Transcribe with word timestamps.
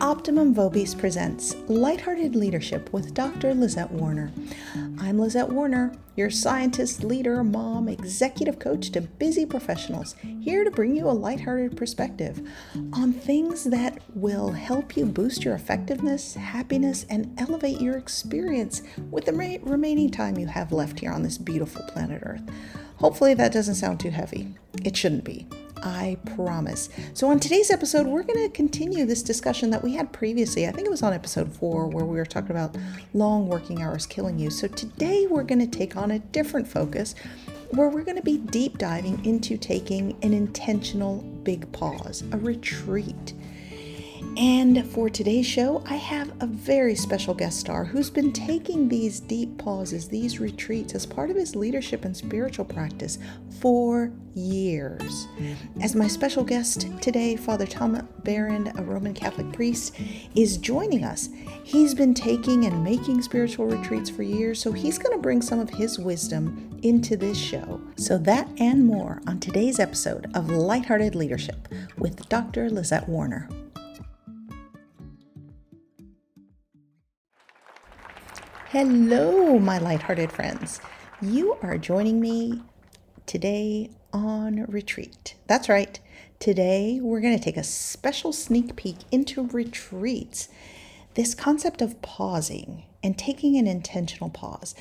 Optimum 0.00 0.54
Vobis 0.54 0.96
presents 0.96 1.56
Lighthearted 1.66 2.36
Leadership 2.36 2.92
with 2.92 3.14
Dr. 3.14 3.52
Lizette 3.52 3.90
Warner. 3.90 4.30
I'm 5.00 5.18
Lizette 5.18 5.48
Warner, 5.48 5.92
your 6.14 6.30
scientist, 6.30 7.02
leader, 7.02 7.42
mom, 7.42 7.88
executive 7.88 8.60
coach 8.60 8.90
to 8.92 9.00
busy 9.00 9.44
professionals, 9.44 10.14
here 10.40 10.62
to 10.62 10.70
bring 10.70 10.94
you 10.94 11.08
a 11.08 11.10
lighthearted 11.10 11.76
perspective 11.76 12.48
on 12.92 13.12
things 13.12 13.64
that 13.64 14.00
will 14.14 14.52
help 14.52 14.96
you 14.96 15.04
boost 15.04 15.44
your 15.44 15.56
effectiveness, 15.56 16.34
happiness, 16.34 17.04
and 17.10 17.34
elevate 17.36 17.80
your 17.80 17.96
experience 17.96 18.82
with 19.10 19.24
the 19.24 19.58
remaining 19.64 20.10
time 20.12 20.38
you 20.38 20.46
have 20.46 20.70
left 20.70 21.00
here 21.00 21.10
on 21.10 21.24
this 21.24 21.38
beautiful 21.38 21.82
planet 21.88 22.22
Earth. 22.24 22.48
Hopefully, 22.98 23.34
that 23.34 23.52
doesn't 23.52 23.74
sound 23.74 23.98
too 23.98 24.10
heavy. 24.10 24.54
It 24.84 24.96
shouldn't 24.96 25.24
be. 25.24 25.48
I 25.82 26.16
promise. 26.36 26.88
So, 27.14 27.28
on 27.30 27.40
today's 27.40 27.70
episode, 27.70 28.06
we're 28.06 28.22
going 28.22 28.48
to 28.48 28.48
continue 28.48 29.04
this 29.04 29.22
discussion 29.22 29.70
that 29.70 29.82
we 29.82 29.94
had 29.94 30.12
previously. 30.12 30.66
I 30.66 30.72
think 30.72 30.86
it 30.86 30.90
was 30.90 31.02
on 31.02 31.12
episode 31.12 31.52
four, 31.52 31.86
where 31.86 32.04
we 32.04 32.16
were 32.16 32.26
talking 32.26 32.50
about 32.50 32.76
long 33.14 33.48
working 33.48 33.82
hours 33.82 34.06
killing 34.06 34.38
you. 34.38 34.50
So, 34.50 34.68
today 34.68 35.26
we're 35.26 35.42
going 35.42 35.60
to 35.60 35.78
take 35.78 35.96
on 35.96 36.10
a 36.10 36.18
different 36.18 36.68
focus 36.68 37.14
where 37.70 37.88
we're 37.88 38.04
going 38.04 38.16
to 38.16 38.22
be 38.22 38.38
deep 38.38 38.78
diving 38.78 39.22
into 39.24 39.58
taking 39.58 40.16
an 40.22 40.32
intentional 40.32 41.22
big 41.42 41.70
pause, 41.72 42.24
a 42.32 42.38
retreat. 42.38 43.34
And 44.36 44.86
for 44.90 45.08
today's 45.08 45.46
show, 45.46 45.82
I 45.86 45.96
have 45.96 46.32
a 46.40 46.46
very 46.46 46.94
special 46.94 47.34
guest 47.34 47.58
star 47.58 47.84
who's 47.84 48.10
been 48.10 48.32
taking 48.32 48.88
these 48.88 49.20
deep 49.20 49.58
pauses, 49.58 50.08
these 50.08 50.38
retreats, 50.38 50.94
as 50.94 51.06
part 51.06 51.30
of 51.30 51.36
his 51.36 51.56
leadership 51.56 52.04
and 52.04 52.16
spiritual 52.16 52.64
practice 52.64 53.18
for 53.60 54.12
years. 54.34 55.26
As 55.80 55.96
my 55.96 56.06
special 56.06 56.44
guest 56.44 56.86
today, 57.00 57.36
Father 57.36 57.66
Tom 57.66 58.08
Behrend, 58.22 58.72
a 58.78 58.82
Roman 58.82 59.14
Catholic 59.14 59.52
priest, 59.52 59.96
is 60.34 60.56
joining 60.56 61.04
us. 61.04 61.28
He's 61.64 61.94
been 61.94 62.14
taking 62.14 62.64
and 62.64 62.84
making 62.84 63.22
spiritual 63.22 63.66
retreats 63.66 64.10
for 64.10 64.22
years, 64.22 64.60
so 64.60 64.72
he's 64.72 64.98
going 64.98 65.16
to 65.16 65.22
bring 65.22 65.42
some 65.42 65.58
of 65.58 65.70
his 65.70 65.98
wisdom 65.98 66.78
into 66.82 67.16
this 67.16 67.38
show. 67.38 67.80
So, 67.96 68.18
that 68.18 68.48
and 68.58 68.86
more 68.86 69.20
on 69.26 69.40
today's 69.40 69.80
episode 69.80 70.30
of 70.34 70.50
Lighthearted 70.50 71.14
Leadership 71.14 71.68
with 71.96 72.28
Dr. 72.28 72.70
Lizette 72.70 73.08
Warner. 73.08 73.48
Hello, 78.72 79.58
my 79.58 79.78
lighthearted 79.78 80.30
friends. 80.30 80.78
You 81.22 81.56
are 81.62 81.78
joining 81.78 82.20
me 82.20 82.60
today 83.24 83.88
on 84.12 84.66
retreat. 84.66 85.36
That's 85.46 85.70
right. 85.70 85.98
Today, 86.38 87.00
we're 87.00 87.22
going 87.22 87.38
to 87.38 87.42
take 87.42 87.56
a 87.56 87.64
special 87.64 88.30
sneak 88.30 88.76
peek 88.76 88.96
into 89.10 89.46
retreats. 89.46 90.50
This 91.14 91.34
concept 91.34 91.80
of 91.80 92.02
pausing 92.02 92.82
and 93.02 93.16
taking 93.16 93.56
an 93.56 93.66
intentional 93.66 94.28
pause. 94.28 94.74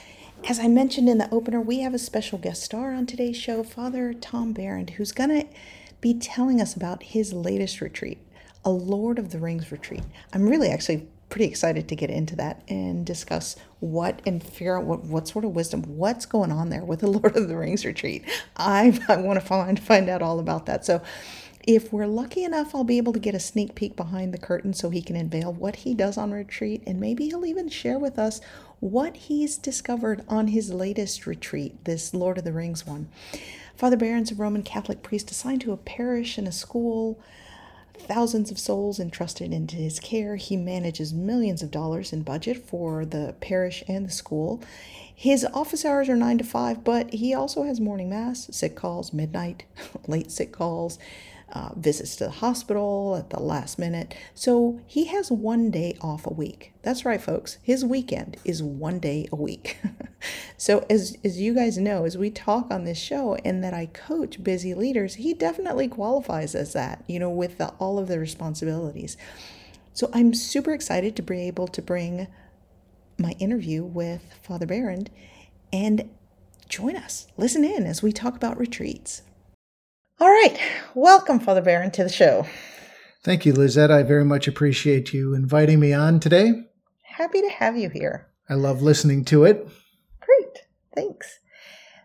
As 0.49 0.59
I 0.59 0.67
mentioned 0.67 1.07
in 1.07 1.17
the 1.17 1.33
opener, 1.33 1.61
we 1.61 1.79
have 1.79 1.93
a 1.93 1.97
special 1.97 2.39
guest 2.39 2.63
star 2.63 2.93
on 2.93 3.05
today's 3.05 3.37
show, 3.37 3.63
Father 3.63 4.13
Tom 4.13 4.51
Behrend, 4.51 4.89
who's 4.89 5.13
going 5.13 5.29
to 5.29 5.47
be 6.01 6.13
telling 6.13 6.59
us 6.59 6.75
about 6.75 7.03
his 7.03 7.31
latest 7.31 7.79
retreat, 7.79 8.17
a 8.65 8.69
Lord 8.69 9.17
of 9.17 9.31
the 9.31 9.39
Rings 9.39 9.71
retreat. 9.71 10.03
I'm 10.33 10.49
really 10.49 10.69
actually 10.69 11.07
pretty 11.29 11.45
excited 11.45 11.87
to 11.89 11.95
get 11.95 12.09
into 12.09 12.35
that 12.37 12.63
and 12.67 13.05
discuss 13.05 13.55
what 13.79 14.21
and 14.25 14.41
figure 14.43 14.77
out 14.77 14.85
what, 14.85 15.03
what 15.03 15.27
sort 15.27 15.45
of 15.45 15.51
wisdom, 15.51 15.83
what's 15.83 16.25
going 16.25 16.51
on 16.51 16.69
there 16.69 16.85
with 16.85 17.01
the 17.01 17.07
Lord 17.11 17.35
of 17.35 17.47
the 17.47 17.57
Rings 17.57 17.85
retreat. 17.85 18.23
I, 18.55 18.99
I 19.07 19.17
want 19.17 19.39
to 19.39 19.45
find 19.45 19.79
find 19.79 20.09
out 20.09 20.21
all 20.21 20.39
about 20.39 20.65
that. 20.67 20.85
So 20.85 21.01
if 21.67 21.91
we're 21.91 22.07
lucky 22.07 22.45
enough, 22.45 22.73
I'll 22.73 22.85
be 22.85 22.97
able 22.97 23.11
to 23.11 23.19
get 23.19 23.35
a 23.35 23.41
sneak 23.41 23.75
peek 23.75 23.97
behind 23.97 24.33
the 24.33 24.37
curtain 24.37 24.73
so 24.73 24.89
he 24.89 25.01
can 25.01 25.17
unveil 25.17 25.51
what 25.51 25.77
he 25.77 25.93
does 25.93 26.17
on 26.17 26.31
retreat, 26.31 26.81
and 26.87 26.97
maybe 26.97 27.25
he'll 27.27 27.45
even 27.45 27.67
share 27.67 27.99
with 27.99 28.17
us 28.17 28.39
what 28.79 29.17
he's 29.17 29.57
discovered 29.57 30.23
on 30.29 30.47
his 30.47 30.71
latest 30.71 31.27
retreat, 31.27 31.83
this 31.83 32.13
Lord 32.13 32.37
of 32.37 32.45
the 32.45 32.53
Rings 32.53 32.87
one. 32.87 33.09
Father 33.75 33.97
Behrend's 33.97 34.31
a 34.31 34.35
Roman 34.35 34.63
Catholic 34.63 35.03
priest 35.03 35.29
assigned 35.29 35.59
to 35.61 35.73
a 35.73 35.77
parish 35.77 36.37
and 36.37 36.47
a 36.47 36.53
school 36.53 37.19
thousands 37.99 38.51
of 38.51 38.59
souls 38.59 38.99
entrusted 38.99 39.53
into 39.53 39.75
his 39.75 39.99
care. 39.99 40.35
He 40.35 40.57
manages 40.57 41.13
millions 41.13 41.61
of 41.61 41.71
dollars 41.71 42.13
in 42.13 42.23
budget 42.23 42.65
for 42.65 43.05
the 43.05 43.35
parish 43.41 43.83
and 43.87 44.05
the 44.05 44.11
school. 44.11 44.61
His 45.13 45.45
office 45.53 45.83
hours 45.83 46.09
are 46.09 46.15
9 46.15 46.37
to 46.37 46.43
5, 46.43 46.83
but 46.83 47.11
he 47.13 47.33
also 47.33 47.63
has 47.63 47.79
morning 47.79 48.09
mass, 48.09 48.47
sick 48.51 48.75
calls, 48.75 49.13
midnight, 49.13 49.65
late 50.07 50.31
sick 50.31 50.51
calls, 50.51 50.99
uh, 51.53 51.69
visits 51.75 52.15
to 52.17 52.25
the 52.25 52.31
hospital 52.31 53.15
at 53.17 53.29
the 53.29 53.39
last 53.39 53.79
minute. 53.79 54.13
So 54.33 54.81
he 54.85 55.05
has 55.05 55.31
one 55.31 55.71
day 55.71 55.97
off 56.01 56.25
a 56.25 56.33
week. 56.33 56.73
That's 56.81 57.05
right, 57.05 57.21
folks. 57.21 57.57
His 57.61 57.85
weekend 57.85 58.37
is 58.43 58.61
one 58.61 58.99
day 58.99 59.27
a 59.31 59.35
week. 59.35 59.77
so 60.57 60.85
as 60.89 61.17
as 61.23 61.39
you 61.39 61.53
guys 61.53 61.77
know, 61.77 62.05
as 62.05 62.17
we 62.17 62.29
talk 62.29 62.67
on 62.69 62.83
this 62.83 62.97
show, 62.97 63.35
and 63.45 63.63
that 63.63 63.73
I 63.73 63.85
coach 63.87 64.43
busy 64.43 64.73
leaders, 64.73 65.15
he 65.15 65.33
definitely 65.33 65.87
qualifies 65.87 66.53
as 66.53 66.73
that. 66.73 67.03
You 67.07 67.19
know, 67.19 67.29
with 67.29 67.57
the, 67.57 67.69
all 67.79 67.97
of 67.97 68.07
the 68.07 68.19
responsibilities. 68.19 69.15
So 69.93 70.09
I'm 70.13 70.33
super 70.33 70.73
excited 70.73 71.15
to 71.15 71.21
be 71.21 71.47
able 71.47 71.67
to 71.69 71.81
bring 71.81 72.27
my 73.17 73.31
interview 73.39 73.83
with 73.83 74.33
Father 74.43 74.67
Behrend 74.67 75.09
and 75.73 76.09
join 76.69 76.95
us. 76.95 77.27
Listen 77.37 77.63
in 77.63 77.85
as 77.85 78.03
we 78.03 78.11
talk 78.11 78.35
about 78.35 78.59
retreats. 78.59 79.23
All 80.19 80.29
right. 80.29 80.57
Welcome, 80.95 81.39
Father 81.39 81.61
Behrend, 81.61 81.93
to 81.93 82.03
the 82.03 82.09
show. 82.09 82.47
Thank 83.23 83.45
you, 83.45 83.53
Lizette. 83.53 83.91
I 83.91 84.01
very 84.01 84.25
much 84.25 84.47
appreciate 84.47 85.13
you 85.13 85.35
inviting 85.35 85.79
me 85.79 85.93
on 85.93 86.19
today. 86.19 86.53
Happy 87.03 87.39
to 87.41 87.49
have 87.49 87.77
you 87.77 87.89
here. 87.89 88.27
I 88.49 88.55
love 88.55 88.81
listening 88.81 89.25
to 89.25 89.43
it. 89.43 89.67
Great. 90.19 90.63
Thanks. 90.95 91.39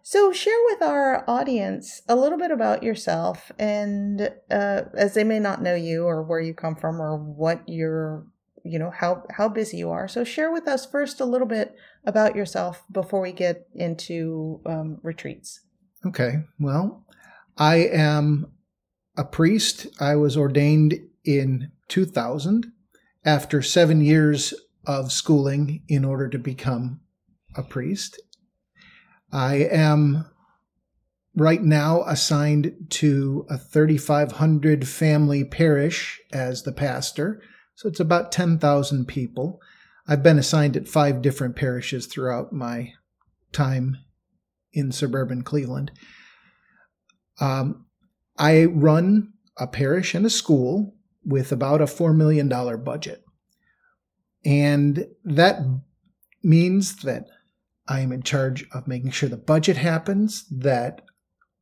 So, 0.03 0.31
share 0.31 0.59
with 0.67 0.83
our 0.83 1.25
audience 1.27 2.03
a 2.07 2.15
little 2.15 2.37
bit 2.37 2.51
about 2.51 2.83
yourself, 2.83 3.51
and 3.59 4.31
uh, 4.51 4.83
as 4.95 5.15
they 5.15 5.25
may 5.25 5.39
not 5.39 5.63
know 5.63 5.75
you 5.75 6.05
or 6.05 6.23
where 6.23 6.41
you 6.41 6.53
come 6.53 6.77
from 6.77 7.01
or 7.01 7.17
what 7.17 7.63
you're, 7.67 8.27
you 8.63 8.79
know, 8.79 8.91
how 8.91 9.23
how 9.31 9.49
busy 9.49 9.79
you 9.79 9.91
are. 9.91 10.07
So, 10.07 10.23
share 10.23 10.53
with 10.53 10.69
us 10.69 10.85
first 10.85 11.21
a 11.21 11.25
little 11.25 11.47
bit 11.47 11.75
about 12.05 12.37
yourself 12.37 12.83
before 12.93 13.23
we 13.23 13.33
get 13.33 13.69
into 13.75 14.61
um, 14.67 14.99
retreats. 15.03 15.61
Okay. 16.05 16.43
Well, 16.61 17.07
I 17.57 17.77
am 17.77 18.53
a 19.17 19.25
priest. 19.25 19.87
I 20.01 20.17
was 20.17 20.37
ordained 20.37 20.95
in 21.25 21.71
2000 21.89 22.73
after 23.25 23.63
seven 23.63 24.01
years 24.01 24.55
of 24.87 25.13
schooling 25.13 25.83
in 25.89 26.05
order 26.05 26.29
to 26.29 26.39
become 26.39 27.01
a 27.55 27.63
priest. 27.63 28.21
I 29.33 29.57
am 29.57 30.27
right 31.35 31.63
now 31.63 32.03
assigned 32.03 32.75
to 32.91 33.47
a 33.49 33.57
3,500 33.57 34.87
family 34.87 35.45
parish 35.45 36.21
as 36.33 36.63
the 36.63 36.73
pastor. 36.73 37.41
So 37.75 37.89
it's 37.89 38.01
about 38.01 38.33
10,000 38.33 39.07
people. 39.07 39.61
I've 40.07 40.23
been 40.23 40.39
assigned 40.39 40.77
at 40.77 40.89
five 40.89 41.23
different 41.23 41.57
parishes 41.57 42.07
throughout 42.07 42.53
my 42.53 42.93
time 43.53 43.99
in 44.73 44.93
suburban 44.93 45.43
Cleveland. 45.43 45.93
Um, 47.43 47.87
I 48.39 48.67
run 48.67 49.33
a 49.59 49.67
parish 49.67 50.15
and 50.15 50.25
a 50.25 50.31
school 50.31 50.95
with 51.25 51.51
about 51.51 51.81
a 51.81 51.87
$4 51.87 52.15
million 52.15 52.49
budget. 52.85 53.25
And 54.45 55.07
that 55.25 55.59
means 56.43 56.97
that 57.03 57.27
I 57.89 58.01
am 58.01 58.13
in 58.13 58.23
charge 58.23 58.65
of 58.73 58.87
making 58.87 59.11
sure 59.11 59.29
the 59.29 59.37
budget 59.37 59.77
happens, 59.77 60.47
that 60.51 61.03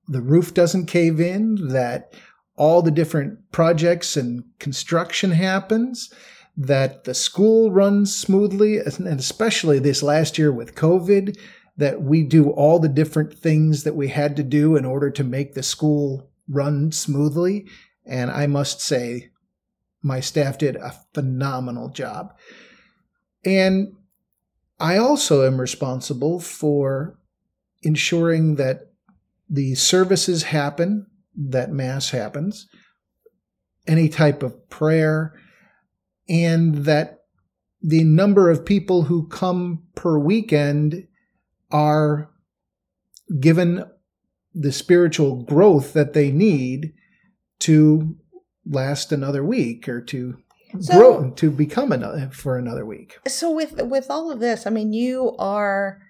the 0.07 0.21
roof 0.21 0.53
doesn't 0.53 0.87
cave 0.87 1.19
in, 1.19 1.69
that 1.69 2.13
all 2.57 2.83
the 2.83 2.91
different 2.91 3.51
projects 3.51 4.19
and 4.19 4.45
construction 4.59 5.31
happens, 5.31 6.13
that 6.59 7.05
the 7.05 7.15
school 7.15 7.71
runs 7.71 8.15
smoothly, 8.15 8.79
and 8.79 9.07
especially 9.07 9.79
this 9.79 10.03
last 10.03 10.37
year 10.37 10.53
with 10.53 10.75
COVID, 10.75 11.39
that 11.77 12.03
we 12.03 12.23
do 12.23 12.51
all 12.51 12.79
the 12.79 12.89
different 12.89 13.35
things 13.35 13.85
that 13.85 13.97
we 13.97 14.09
had 14.09 14.37
to 14.37 14.43
do 14.43 14.77
in 14.77 14.85
order 14.85 15.11
to 15.11 15.25
make 15.25 15.55
the 15.55 15.63
school 15.63 16.31
run 16.49 16.93
smoothly. 16.93 17.67
And 18.05 18.31
I 18.31 18.47
must 18.47 18.81
say, 18.81 19.31
my 20.03 20.21
staff 20.21 20.59
did 20.59 20.77
a 20.77 20.95
phenomenal 21.15 21.89
job. 21.89 22.35
And 23.45 23.95
I 24.79 24.97
also 24.97 25.47
am 25.47 25.61
responsible 25.61 26.41
for 26.41 27.19
ensuring 27.83 28.57
that 28.57 28.93
the 29.49 29.75
services 29.75 30.45
happen, 30.45 31.07
that 31.37 31.71
Mass 31.71 32.11
happens, 32.11 32.67
any 33.87 34.09
type 34.09 34.43
of 34.43 34.69
prayer, 34.71 35.35
and 36.29 36.85
that 36.85 37.25
the 37.83 38.05
number 38.05 38.51
of 38.51 38.65
people 38.65 39.03
who 39.03 39.27
come 39.29 39.83
per 39.95 40.19
weekend 40.19 41.07
are 41.71 42.31
given 43.39 43.85
the 44.55 44.73
spiritual 44.73 45.43
growth 45.43 45.93
that 45.93 46.13
they 46.13 46.31
need 46.31 46.93
to 47.61 48.17
last 48.67 49.13
another 49.13 49.45
week 49.45 49.89
or 49.89 50.01
to 50.01 50.39
So- 50.81 50.95
grow 50.99 51.31
to 51.31 51.51
become 51.51 51.93
another 51.93 52.31
for 52.33 52.57
another 52.59 52.85
week. 52.85 53.19
So 53.27 53.51
with 53.51 53.81
with 53.83 54.11
all 54.11 54.31
of 54.31 54.41
this, 54.41 54.67
I 54.67 54.71
mean, 54.71 54.93
you 54.93 55.35
are 55.39 56.01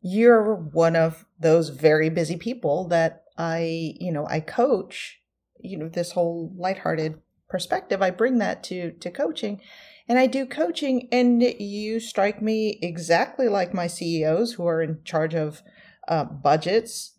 you're 0.00 0.54
one 0.54 0.96
of 0.96 1.24
those 1.40 1.70
very 1.70 2.08
busy 2.08 2.36
people 2.36 2.86
that 2.88 3.24
I, 3.36 3.94
you 4.00 4.12
know, 4.12 4.26
I 4.26 4.40
coach, 4.40 5.20
you 5.60 5.76
know, 5.76 5.88
this 5.88 6.12
whole 6.12 6.52
lighthearted 6.56 7.20
perspective. 7.48 8.00
I 8.02 8.10
bring 8.10 8.38
that 8.38 8.62
to 8.64 8.92
to 8.92 9.10
coaching. 9.10 9.60
And 10.08 10.18
I 10.18 10.26
do 10.26 10.46
coaching 10.46 11.08
and 11.12 11.42
you 11.42 12.00
strike 12.00 12.40
me 12.40 12.78
exactly 12.80 13.48
like 13.48 13.74
my 13.74 13.86
CEOs 13.86 14.54
who 14.54 14.66
are 14.66 14.80
in 14.80 15.00
charge 15.04 15.34
of 15.34 15.62
uh, 16.08 16.24
budgets 16.24 17.14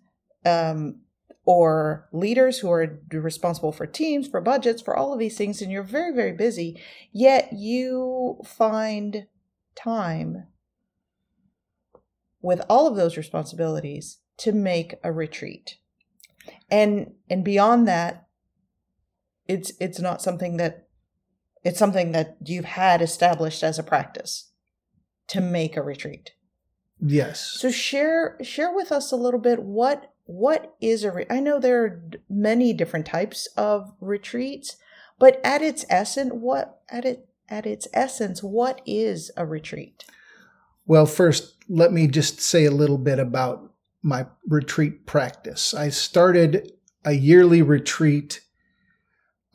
um, 0.45 1.01
or 1.45 2.09
leaders 2.12 2.59
who 2.59 2.71
are 2.71 3.00
responsible 3.12 3.71
for 3.71 3.86
teams, 3.86 4.27
for 4.27 4.41
budgets, 4.41 4.81
for 4.81 4.97
all 4.97 5.13
of 5.13 5.19
these 5.19 5.38
things, 5.38 5.62
and 5.62 5.71
you're 5.71 5.83
very, 5.83 6.13
very 6.13 6.33
busy, 6.33 6.81
yet 7.12 7.50
you 7.53 8.41
find 8.44 9.27
time 9.75 10.47
with 12.42 12.62
all 12.69 12.88
of 12.88 12.95
those 12.95 13.18
responsibilities 13.18 14.19
to 14.38 14.51
make 14.51 14.95
a 15.03 15.12
retreat. 15.12 15.77
And 16.71 17.13
and 17.30 17.44
beyond 17.44 17.88
that, 17.88 18.27
it's 19.47 19.71
it's 19.80 20.00
not 20.00 20.21
something 20.21 20.57
that 20.57 20.88
it's 21.63 21.79
something 21.79 22.11
that 22.11 22.38
you've 22.45 22.65
had 22.65 23.01
established 23.01 23.63
as 23.63 23.77
a 23.77 23.83
practice 23.83 24.51
to 25.27 25.41
make 25.41 25.75
a 25.75 25.81
retreat. 25.81 26.31
Yes. 27.01 27.56
So 27.59 27.71
share 27.71 28.38
share 28.41 28.73
with 28.73 28.91
us 28.91 29.11
a 29.11 29.17
little 29.17 29.39
bit 29.39 29.63
what 29.63 30.11
what 30.25 30.75
is 30.81 31.03
a 31.03 31.11
re- 31.11 31.25
I 31.29 31.39
know 31.39 31.59
there 31.59 31.83
are 31.83 32.03
many 32.29 32.73
different 32.73 33.06
types 33.06 33.47
of 33.56 33.94
retreats, 34.00 34.75
but 35.17 35.39
at 35.44 35.61
its 35.61 35.85
essence, 35.89 36.31
what 36.33 36.81
at 36.89 37.06
it 37.06 37.29
at 37.47 37.65
its 37.65 37.88
essence, 37.94 38.44
what 38.44 38.81
is 38.85 39.31
a 39.38 39.45
retreat? 39.45 40.06
Well, 40.85 41.06
first, 41.06 41.56
let 41.67 41.91
me 41.91 42.07
just 42.07 42.41
say 42.41 42.65
a 42.65 42.71
little 42.71 42.97
bit 42.97 43.19
about 43.19 43.73
my 44.01 44.25
retreat 44.47 45.06
practice. 45.06 45.73
I 45.73 45.89
started 45.89 46.73
a 47.06 47.13
yearly 47.13 47.61
retreat 47.61 48.41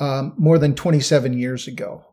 um, 0.01 0.35
more 0.37 0.59
than 0.59 0.75
27 0.75 1.33
years 1.39 1.67
ago. 1.67 2.05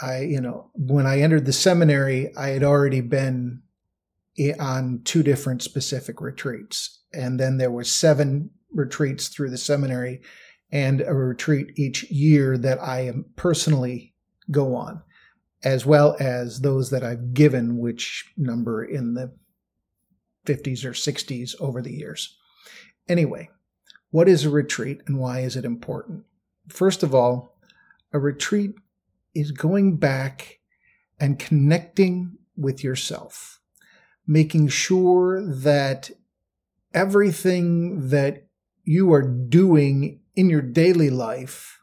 I, 0.00 0.20
you 0.20 0.40
know, 0.40 0.70
when 0.74 1.06
I 1.06 1.20
entered 1.20 1.46
the 1.46 1.52
seminary, 1.52 2.34
I 2.36 2.48
had 2.48 2.64
already 2.64 3.00
been 3.00 3.62
on 4.58 5.02
two 5.04 5.22
different 5.22 5.62
specific 5.62 6.20
retreats, 6.20 7.02
and 7.12 7.38
then 7.38 7.58
there 7.58 7.70
were 7.70 7.84
seven 7.84 8.50
retreats 8.72 9.28
through 9.28 9.50
the 9.50 9.58
seminary, 9.58 10.22
and 10.70 11.02
a 11.02 11.14
retreat 11.14 11.72
each 11.76 12.10
year 12.10 12.56
that 12.58 12.82
I 12.82 13.00
am 13.00 13.26
personally 13.36 14.14
go 14.50 14.74
on 14.74 15.02
as 15.64 15.86
well 15.86 16.16
as 16.18 16.60
those 16.60 16.90
that 16.90 17.04
I've 17.04 17.34
given, 17.34 17.78
which 17.78 18.32
number 18.36 18.84
in 18.84 19.14
the 19.14 19.32
50s 20.46 20.84
or 20.84 20.92
60s 20.92 21.54
over 21.60 21.80
the 21.80 21.92
years. 21.92 22.36
Anyway, 23.08 23.48
what 24.10 24.28
is 24.28 24.44
a 24.44 24.50
retreat 24.50 25.00
and 25.06 25.18
why 25.18 25.40
is 25.40 25.56
it 25.56 25.64
important? 25.64 26.24
First 26.68 27.02
of 27.02 27.14
all, 27.14 27.58
a 28.12 28.18
retreat 28.18 28.74
is 29.34 29.50
going 29.50 29.96
back 29.96 30.60
and 31.18 31.38
connecting 31.38 32.38
with 32.56 32.84
yourself, 32.84 33.60
making 34.26 34.68
sure 34.68 35.42
that 35.44 36.10
everything 36.92 38.08
that 38.10 38.46
you 38.84 39.12
are 39.12 39.22
doing 39.22 40.20
in 40.34 40.50
your 40.50 40.62
daily 40.62 41.10
life 41.10 41.78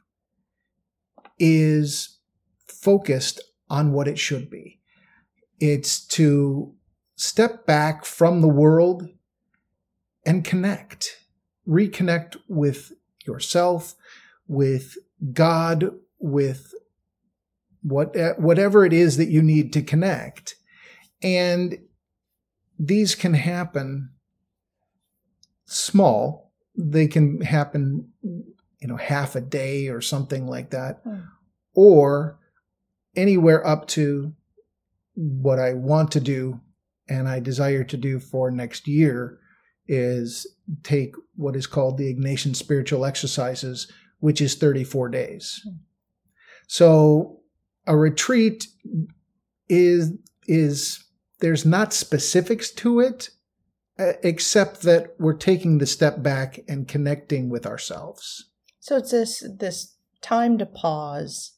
is 1.38 2.20
focused 2.68 3.42
on 3.70 3.94
what 3.94 4.08
it 4.08 4.20
should 4.20 4.50
be. 4.50 4.80
It's 5.60 6.06
to 6.08 6.74
step 7.16 7.66
back 7.66 8.06
from 8.06 8.42
the 8.42 8.48
world 8.48 9.08
and 10.26 10.44
connect, 10.44 11.18
reconnect 11.68 12.38
with 12.48 12.94
yourself, 13.26 13.96
with 14.50 14.98
God, 15.31 15.92
with 16.19 16.74
what, 17.81 18.13
whatever 18.38 18.84
it 18.84 18.92
is 18.92 19.16
that 19.16 19.30
you 19.30 19.42
need 19.42 19.72
to 19.74 19.81
connect. 19.81 20.56
And 21.22 21.78
these 22.78 23.16
can 23.16 23.36
happen 23.36 24.10
small. 25.66 26.51
They 26.75 27.07
can 27.07 27.42
happen, 27.42 28.10
you 28.24 28.88
know, 28.88 28.98
half 28.98 29.36
a 29.36 29.42
day 29.42 29.88
or 29.88 30.01
something 30.01 30.48
like 30.48 30.72
that. 30.72 31.02
Hmm. 31.04 31.19
Or 31.74 32.40
anywhere 33.16 33.66
up 33.66 33.88
to 33.90 34.34
what 35.13 35.60
I 35.60 35.74
want 35.74 36.12
to 36.13 36.19
do 36.19 36.60
and 37.07 37.28
I 37.28 37.40
desire 37.40 37.84
to 37.84 37.98
do 37.98 38.19
for 38.19 38.50
next 38.52 38.88
year 38.88 39.40
is 39.88 40.48
take 40.84 41.16
what 41.36 41.56
is 41.56 41.68
called 41.68 41.98
the 41.98 42.13
Ignatian 42.13 42.56
spiritual 42.56 43.06
exercises, 43.06 43.92
which 44.19 44.42
is 44.42 44.56
34 44.56 45.10
days. 45.10 45.62
Hmm. 45.63 45.75
So 46.68 47.39
a 47.88 47.98
retreat 47.98 48.68
is 49.68 50.13
is 50.48 51.04
there's 51.39 51.66
not 51.66 51.94
specifics 51.94 52.71
to 52.71 53.00
it 53.00 53.30
except 54.24 54.83
that 54.83 55.13
we're 55.19 55.33
taking 55.33 55.77
the 55.77 55.86
step 55.86 56.24
back 56.24 56.60
and 56.68 56.88
connecting 56.88 57.50
with 57.50 57.66
ourselves. 57.66 58.50
So 58.80 58.98
it's 58.98 59.12
this 59.12 59.44
this 59.57 59.95
time 60.21 60.57
to 60.57 60.66
pause. 60.66 61.54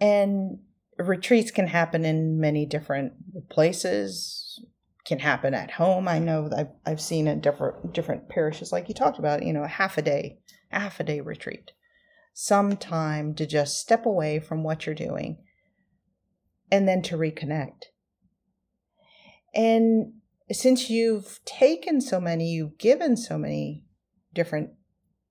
And 0.00 0.58
retreats 0.98 1.50
can 1.50 1.68
happen 1.68 2.04
in 2.04 2.38
many 2.38 2.66
different 2.66 3.48
places. 3.48 4.62
Can 5.06 5.18
happen 5.18 5.52
at 5.52 5.72
home. 5.72 6.08
I 6.08 6.18
know 6.18 6.48
I've 6.56 6.70
I've 6.86 7.00
seen 7.00 7.28
in 7.28 7.40
different 7.40 7.92
different 7.92 8.28
parishes, 8.28 8.72
like 8.72 8.88
you 8.88 8.94
talked 8.94 9.18
about. 9.18 9.44
You 9.44 9.52
know, 9.52 9.62
a 9.62 9.68
half 9.68 9.98
a 9.98 10.02
day, 10.02 10.38
half 10.74 11.00
a 11.00 11.04
day 11.04 11.20
retreat, 11.20 11.72
some 12.32 12.76
time 12.76 13.34
to 13.34 13.46
just 13.46 13.78
step 13.78 14.06
away 14.06 14.40
from 14.40 14.62
what 14.62 14.86
you're 14.86 14.94
doing, 14.94 15.38
and 16.70 16.88
then 16.88 17.02
to 17.02 17.16
reconnect. 17.16 17.84
And 19.54 20.14
since 20.50 20.90
you've 20.90 21.40
taken 21.44 22.00
so 22.00 22.20
many, 22.20 22.50
you've 22.50 22.78
given 22.78 23.16
so 23.16 23.38
many 23.38 23.84
different 24.32 24.70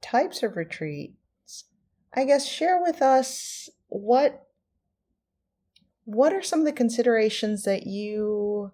types 0.01 0.43
of 0.43 0.55
retreats, 0.55 1.65
I 2.13 2.25
guess 2.25 2.47
share 2.47 2.81
with 2.81 3.01
us 3.01 3.69
what 3.87 4.47
what 6.05 6.33
are 6.33 6.41
some 6.41 6.59
of 6.59 6.65
the 6.65 6.73
considerations 6.73 7.63
that 7.63 7.87
you 7.87 8.71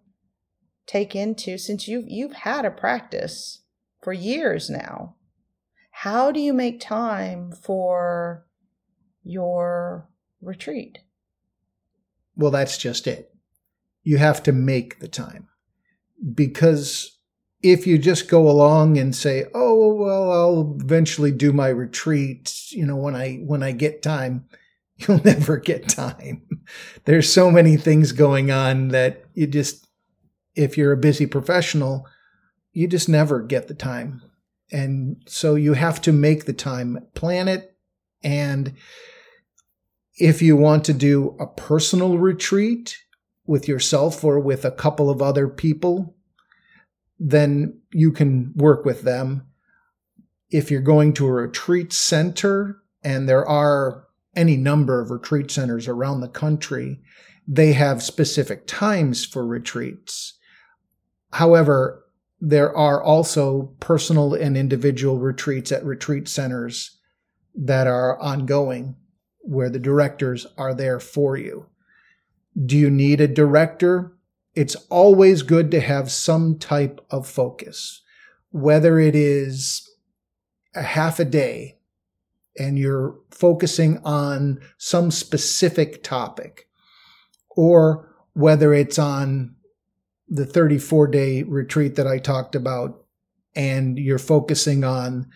take 0.87 1.15
into 1.15 1.57
since 1.57 1.87
you've 1.87 2.05
you've 2.07 2.33
had 2.33 2.65
a 2.65 2.71
practice 2.71 3.61
for 4.01 4.13
years 4.13 4.69
now. 4.69 5.15
How 6.03 6.31
do 6.31 6.39
you 6.39 6.53
make 6.53 6.79
time 6.79 7.51
for 7.51 8.45
your 9.21 10.07
retreat? 10.39 10.99
Well, 12.37 12.51
that's 12.51 12.77
just 12.77 13.05
it. 13.05 13.35
You 14.03 14.17
have 14.17 14.41
to 14.43 14.53
make 14.53 15.01
the 15.01 15.09
time. 15.09 15.49
Because 16.33 17.19
if 17.61 17.85
you 17.85 17.97
just 17.97 18.29
go 18.29 18.49
along 18.49 18.97
and 18.97 19.13
say, 19.13 19.47
"Oh, 19.53 19.93
well, 19.93 20.31
I'll 20.31 20.77
eventually 20.79 21.33
do 21.33 21.51
my 21.51 21.67
retreat, 21.67 22.71
you 22.71 22.85
know, 22.85 22.95
when 22.95 23.13
I 23.13 23.43
when 23.45 23.61
I 23.61 23.73
get 23.73 24.01
time," 24.01 24.45
you'll 24.95 25.21
never 25.25 25.57
get 25.57 25.89
time. 25.89 26.47
There's 27.03 27.29
so 27.29 27.51
many 27.51 27.75
things 27.75 28.13
going 28.13 28.51
on 28.51 28.87
that 28.89 29.25
you 29.33 29.47
just 29.47 29.85
if 30.55 30.77
you're 30.77 30.93
a 30.93 30.97
busy 30.97 31.25
professional, 31.25 32.07
you 32.71 32.87
just 32.87 33.09
never 33.09 33.41
get 33.41 33.67
the 33.67 33.73
time. 33.73 34.21
And 34.71 35.17
so 35.27 35.55
you 35.55 35.73
have 35.73 36.01
to 36.01 36.11
make 36.11 36.45
the 36.45 36.53
time, 36.53 37.07
plan 37.15 37.47
it 37.47 37.75
and 38.23 38.75
if 40.19 40.41
you 40.41 40.57
want 40.57 40.83
to 40.85 40.93
do 40.93 41.35
a 41.39 41.47
personal 41.47 42.17
retreat 42.17 42.97
with 43.45 43.67
yourself 43.67 44.23
or 44.23 44.39
with 44.39 44.65
a 44.65 44.71
couple 44.71 45.09
of 45.09 45.21
other 45.21 45.47
people, 45.47 46.15
then 47.17 47.79
you 47.91 48.11
can 48.11 48.53
work 48.55 48.85
with 48.85 49.03
them. 49.03 49.47
If 50.49 50.69
you're 50.69 50.81
going 50.81 51.13
to 51.13 51.27
a 51.27 51.31
retreat 51.31 51.93
center, 51.93 52.81
and 53.01 53.29
there 53.29 53.47
are 53.47 54.07
any 54.35 54.57
number 54.57 55.01
of 55.01 55.09
retreat 55.09 55.49
centers 55.51 55.87
around 55.87 56.19
the 56.19 56.27
country, 56.27 56.99
they 57.47 57.71
have 57.73 58.03
specific 58.03 58.67
times 58.67 59.25
for 59.25 59.45
retreats. 59.45 60.37
However, 61.31 62.03
there 62.41 62.75
are 62.75 63.01
also 63.01 63.73
personal 63.79 64.33
and 64.33 64.57
individual 64.57 65.19
retreats 65.19 65.71
at 65.71 65.83
retreat 65.83 66.27
centers 66.27 66.97
that 67.55 67.87
are 67.87 68.19
ongoing 68.19 68.95
where 69.41 69.69
the 69.69 69.79
directors 69.79 70.45
are 70.57 70.73
there 70.73 70.99
for 70.99 71.35
you. 71.35 71.65
Do 72.65 72.77
you 72.77 72.89
need 72.89 73.19
a 73.19 73.27
director? 73.27 74.13
It's 74.55 74.75
always 74.89 75.41
good 75.41 75.71
to 75.71 75.81
have 75.81 76.11
some 76.11 76.57
type 76.57 77.01
of 77.09 77.27
focus, 77.27 78.01
whether 78.51 78.99
it 78.99 79.15
is 79.15 79.89
a 80.75 80.81
half 80.81 81.19
a 81.19 81.25
day, 81.25 81.79
and 82.57 82.77
you're 82.77 83.19
focusing 83.31 83.99
on 84.03 84.59
some 84.77 85.11
specific 85.11 86.03
topic, 86.03 86.67
or 87.49 88.13
whether 88.33 88.73
it's 88.73 88.99
on 88.99 89.55
the 90.29 90.45
34 90.45 91.07
day 91.07 91.43
retreat 91.43 91.95
that 91.95 92.07
I 92.07 92.19
talked 92.19 92.55
about 92.55 93.03
and 93.55 93.97
you're 93.97 94.19
focusing 94.19 94.83
on 94.83 95.27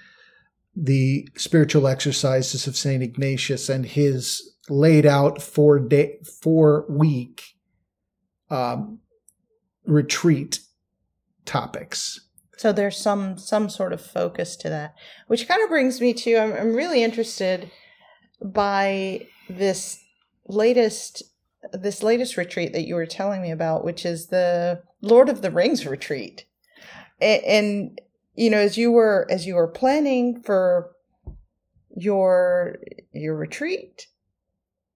the 0.75 1.27
spiritual 1.35 1.87
exercises 1.87 2.67
of 2.67 2.77
St. 2.77 3.03
Ignatius 3.03 3.69
and 3.69 3.85
his 3.85 4.55
laid 4.69 5.05
out 5.05 5.41
four 5.41 5.79
day, 5.79 6.19
four 6.41 6.85
week 6.89 7.43
um, 8.49 8.99
retreat 9.85 10.59
topics. 11.45 12.19
So 12.57 12.71
there's 12.71 12.97
some 12.97 13.37
some 13.37 13.69
sort 13.69 13.93
of 13.93 14.01
focus 14.01 14.55
to 14.57 14.69
that, 14.69 14.95
which 15.27 15.47
kind 15.47 15.61
of 15.63 15.69
brings 15.69 15.99
me 15.99 16.13
to 16.13 16.37
I'm, 16.37 16.53
I'm 16.53 16.75
really 16.75 17.03
interested 17.03 17.69
by 18.41 19.27
this 19.49 19.99
latest 20.47 21.23
this 21.71 22.03
latest 22.03 22.37
retreat 22.37 22.73
that 22.73 22.87
you 22.87 22.95
were 22.95 23.05
telling 23.05 23.41
me 23.41 23.51
about, 23.51 23.83
which 23.83 24.05
is 24.05 24.27
the 24.27 24.81
Lord 25.01 25.29
of 25.29 25.41
the 25.41 25.51
Rings 25.51 25.85
retreat. 25.85 26.45
And, 27.21 27.43
and 27.43 28.01
you 28.35 28.49
know, 28.49 28.57
as 28.57 28.77
you 28.77 28.91
were 28.91 29.27
as 29.29 29.45
you 29.45 29.55
were 29.55 29.67
planning 29.67 30.41
for 30.41 30.91
your 31.95 32.77
your 33.13 33.35
retreat, 33.35 34.07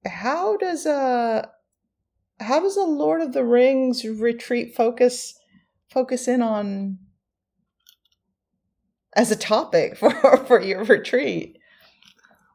how 0.06 0.58
does 0.58 0.86
a 0.86 1.50
how 2.40 2.60
does 2.60 2.78
a 2.78 2.84
Lord 2.84 3.22
of 3.22 3.34
the 3.34 3.46
Rings 3.46 4.04
retreat 4.04 4.76
focus 4.76 5.38
focus 5.90 6.28
in 6.28 6.42
on 6.42 6.98
as 9.16 9.32
a 9.32 9.36
topic 9.36 9.98
for 9.98 10.12
for 10.46 10.62
your 10.62 10.84
retreat? 10.84 11.58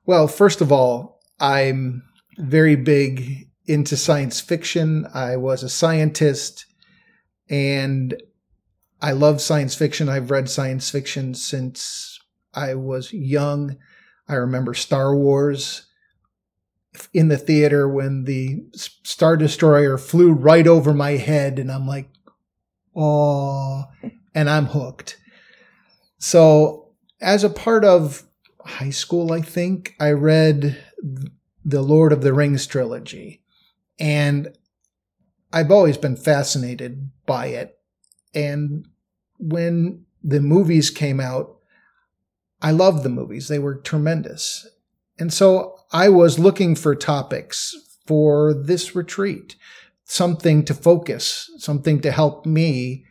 Well, 0.04 0.26
first 0.26 0.61
of 0.61 0.73
all, 0.73 1.21
I'm 1.38 2.02
very 2.38 2.75
big 2.75 3.51
into 3.66 3.97
science 3.97 4.40
fiction. 4.40 5.07
I 5.14 5.37
was 5.37 5.62
a 5.62 5.69
scientist 5.69 6.66
and 7.49 8.14
I 9.00 9.12
love 9.12 9.40
science 9.40 9.75
fiction. 9.75 10.09
I've 10.09 10.31
read 10.31 10.49
science 10.49 10.90
fiction 10.90 11.35
since 11.35 12.19
I 12.54 12.75
was 12.75 13.12
young. 13.12 13.76
I 14.28 14.35
remember 14.35 14.75
Star 14.75 15.14
Wars 15.14 15.87
in 17.12 17.28
the 17.28 17.38
theater 17.38 17.88
when 17.88 18.25
the 18.25 18.64
Star 18.75 19.37
Destroyer 19.37 19.99
flew 19.99 20.33
right 20.33 20.66
over 20.66 20.92
my 20.92 21.12
head, 21.12 21.59
and 21.59 21.71
I'm 21.71 21.87
like, 21.87 22.09
oh, 22.95 23.85
and 24.35 24.49
I'm 24.49 24.66
hooked. 24.66 25.19
So, 26.19 26.92
as 27.21 27.45
a 27.45 27.50
part 27.50 27.85
of 27.85 28.25
high 28.64 28.90
school, 28.90 29.33
I 29.33 29.40
think 29.40 29.95
I 29.99 30.11
read 30.11 30.83
the 31.64 31.83
Lord 31.83 32.12
of 32.12 32.23
the 32.23 32.33
Rings 32.33 32.66
trilogy, 32.66 33.41
and 34.02 34.49
I've 35.52 35.71
always 35.71 35.97
been 35.97 36.16
fascinated 36.16 37.11
by 37.25 37.47
it. 37.47 37.78
And 38.35 38.88
when 39.38 40.06
the 40.25 40.40
movies 40.40 40.90
came 40.90 41.21
out, 41.21 41.56
I 42.61 42.73
loved 42.73 43.04
the 43.04 43.09
movies. 43.09 43.47
They 43.47 43.61
were 43.61 43.76
tremendous. 43.76 44.68
And 45.21 45.32
so 45.32 45.76
I 45.92 46.09
was 46.09 46.40
looking 46.40 46.75
for 46.75 46.97
topics 46.97 47.75
for 48.06 48.52
this 48.52 48.97
retreat, 48.97 49.54
something 50.04 50.64
to 50.64 50.75
focus, 50.75 51.49
something 51.59 52.00
to 52.00 52.11
help 52.11 52.44
me 52.44 53.04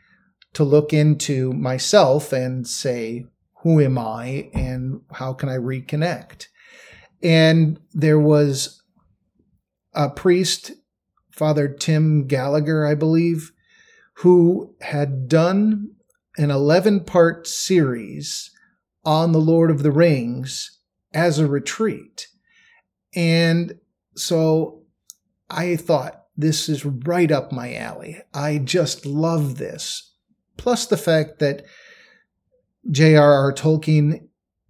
to 0.53 0.65
look 0.65 0.91
into 0.91 1.53
myself 1.53 2.33
and 2.33 2.67
say, 2.67 3.25
who 3.62 3.79
am 3.79 3.98
I 3.98 4.50
and 4.53 5.01
how 5.13 5.31
can 5.31 5.48
I 5.48 5.55
reconnect? 5.55 6.48
And 7.24 7.79
there 7.93 8.19
was 8.19 8.81
a 9.93 10.10
priest, 10.10 10.71
Father 11.41 11.67
Tim 11.67 12.27
Gallagher, 12.27 12.86
I 12.86 12.93
believe, 12.93 13.51
who 14.17 14.75
had 14.81 15.27
done 15.27 15.95
an 16.38 16.51
11 16.51 17.05
part 17.05 17.48
series 17.48 18.51
on 19.03 19.31
the 19.31 19.39
Lord 19.39 19.71
of 19.71 19.81
the 19.81 19.91
Rings 19.91 20.77
as 21.15 21.39
a 21.39 21.48
retreat. 21.48 22.27
And 23.15 23.79
so 24.15 24.83
I 25.50 25.77
thought, 25.77 26.25
this 26.38 26.69
is 26.69 26.86
right 26.86 27.31
up 27.31 27.51
my 27.51 27.74
alley. 27.74 28.21
I 28.36 28.60
just 28.60 29.07
love 29.07 29.57
this. 29.57 30.13
Plus 30.57 30.86
the 30.86 30.95
fact 30.95 31.39
that 31.39 31.65
J.R.R. 32.91 33.51
Tolkien 33.51 34.27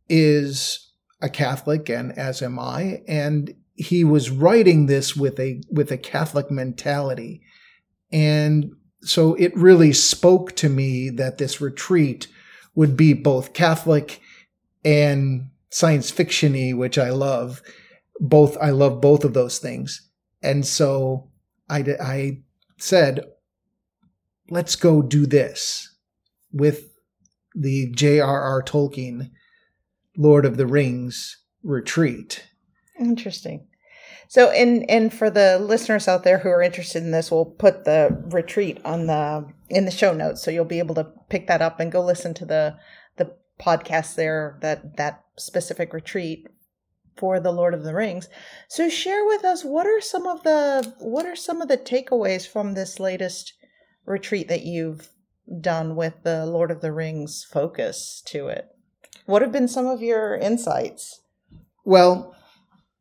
is 0.08 0.94
a 1.22 1.28
Catholic, 1.28 1.90
and 1.90 2.18
as 2.18 2.42
am 2.42 2.58
I, 2.58 3.02
and 3.10 3.56
he 3.82 4.04
was 4.04 4.30
writing 4.30 4.86
this 4.86 5.16
with 5.16 5.40
a 5.40 5.62
with 5.72 5.92
a 5.92 5.98
Catholic 5.98 6.52
mentality. 6.52 7.42
And 8.12 8.72
so 9.02 9.34
it 9.36 9.56
really 9.58 9.92
spoke 9.92 10.56
to 10.58 10.70
me 10.70 11.10
that 11.10 11.40
this 11.40 11.60
retreat 11.60 12.28
would 12.76 12.96
be 12.96 13.14
both 13.14 13.54
Catholic 13.54 14.22
and 14.86 15.50
science 15.72 16.12
fictiony, 16.12 16.76
which 16.76 16.98
I 16.98 17.10
love. 17.10 17.62
Both 18.20 18.56
I 18.62 18.70
love 18.70 19.02
both 19.02 19.26
of 19.26 19.34
those 19.34 19.58
things, 19.58 20.08
and 20.44 20.66
so 20.66 21.32
I 21.68 21.84
I 22.00 22.42
said, 22.78 23.22
let's 24.50 24.76
go 24.76 25.02
do 25.02 25.26
this 25.26 25.96
with 26.52 26.90
the 27.56 27.92
J.R.R. 27.92 28.62
Tolkien 28.62 29.32
Lord 30.16 30.46
of 30.46 30.58
the 30.58 30.68
Rings 30.68 31.38
retreat. 31.64 32.46
Interesting. 33.00 33.68
So, 34.32 34.50
and 34.52 34.90
and 34.90 35.14
for 35.14 35.30
the 35.30 35.60
listeners 35.60 36.08
out 36.08 36.24
there 36.24 36.38
who 36.38 36.48
are 36.48 36.62
interested 36.62 37.04
in 37.04 37.12
this, 37.12 37.30
we'll 37.30 37.44
put 37.44 37.84
the 37.84 38.18
retreat 38.32 38.80
on 38.86 39.08
the 39.08 39.46
in 39.68 39.84
the 39.84 39.92
show 39.92 40.14
notes, 40.14 40.42
so 40.42 40.50
you'll 40.50 40.64
be 40.64 40.80
able 40.80 40.96
to 40.96 41.12
pick 41.28 41.48
that 41.48 41.62
up 41.62 41.82
and 41.82 41.92
go 41.92 42.02
listen 42.02 42.34
to 42.36 42.46
the 42.46 42.78
the 43.18 43.36
podcast 43.60 44.16
there 44.16 44.58
that 44.62 44.96
that 44.96 45.26
specific 45.38 45.92
retreat 45.92 46.48
for 47.18 47.42
the 47.42 47.52
Lord 47.52 47.74
of 47.74 47.84
the 47.84 47.94
Rings. 47.94 48.30
So 48.70 48.88
share 48.88 49.26
with 49.26 49.44
us 49.44 49.66
what 49.66 49.86
are 49.86 50.00
some 50.00 50.26
of 50.26 50.44
the 50.44 50.96
what 51.00 51.26
are 51.26 51.36
some 51.36 51.62
of 51.62 51.68
the 51.68 51.78
takeaways 51.78 52.48
from 52.48 52.74
this 52.74 53.02
latest 53.02 53.52
retreat 54.06 54.48
that 54.48 54.64
you've 54.64 55.10
done 55.60 55.98
with 55.98 56.24
the 56.24 56.46
Lord 56.46 56.72
of 56.72 56.80
the 56.80 56.94
Rings 56.94 57.46
focus 57.52 58.24
to 58.28 58.48
it? 58.48 58.70
What 59.26 59.42
have 59.42 59.52
been 59.52 59.68
some 59.68 59.88
of 59.88 60.02
your 60.02 60.38
insights? 60.38 61.20
Well, 61.84 62.34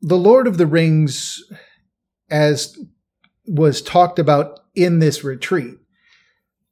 the 0.02 0.18
Lord 0.18 0.46
of 0.46 0.58
the 0.58 0.66
Rings 0.66 1.42
as 2.30 2.78
was 3.46 3.82
talked 3.82 4.18
about 4.18 4.60
in 4.74 5.00
this 5.00 5.24
retreat. 5.24 5.74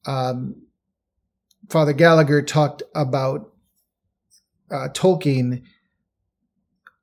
Um, 0.06 0.62
Father 1.68 1.92
Gallagher 1.92 2.40
talked 2.42 2.82
about 2.94 3.52
uh, 4.70 4.88
Tolkien, 4.92 5.62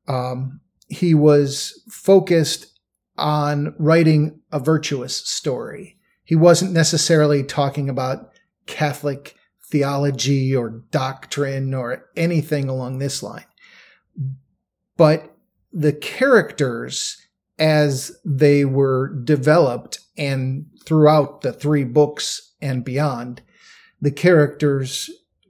um, 0.08 0.62
he 0.88 1.14
was 1.14 1.84
focused 1.90 2.68
on 3.18 3.76
writing 3.78 4.40
a 4.52 4.60
virtuous 4.60 5.16
story. 5.16 5.98
He 6.24 6.36
wasn't 6.36 6.74
necessarily 6.74 7.44
talking 7.44 7.90
about 7.90 8.30
Catholic 8.68 9.36
theology 9.64 10.56
or 10.56 10.84
doctrine 10.92 11.74
or 11.74 12.06
anything 12.16 12.70
along 12.70 13.00
this 13.00 13.24
line. 13.24 13.46
But 14.98 15.35
the 15.76 15.92
characters, 15.94 17.22
as 17.60 18.18
they 18.24 18.64
were 18.64 19.14
developed 19.24 20.00
and 20.18 20.66
throughout 20.86 21.42
the 21.42 21.52
three 21.52 21.84
books 21.84 22.54
and 22.62 22.84
beyond, 22.86 23.42
the 24.02 24.12
characters 24.12 25.10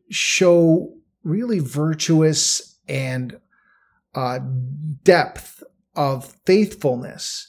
show 0.09 0.91
really 1.23 1.59
virtuous 1.59 2.79
and 2.87 3.39
uh, 4.15 4.39
depth 5.03 5.63
of 5.95 6.33
faithfulness. 6.45 7.47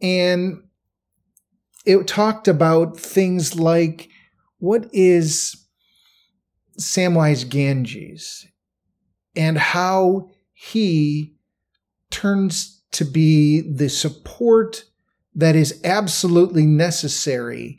And 0.00 0.62
it 1.84 2.06
talked 2.06 2.48
about 2.48 2.98
things 2.98 3.54
like 3.54 4.08
what 4.58 4.88
is 4.94 5.56
Samwise 6.78 7.44
Gamgee 7.44 8.46
and 9.36 9.58
how 9.58 10.30
he 10.52 11.33
turns 12.14 12.80
to 12.92 13.04
be 13.04 13.60
the 13.60 13.88
support 13.88 14.84
that 15.34 15.56
is 15.56 15.80
absolutely 15.82 16.64
necessary 16.64 17.76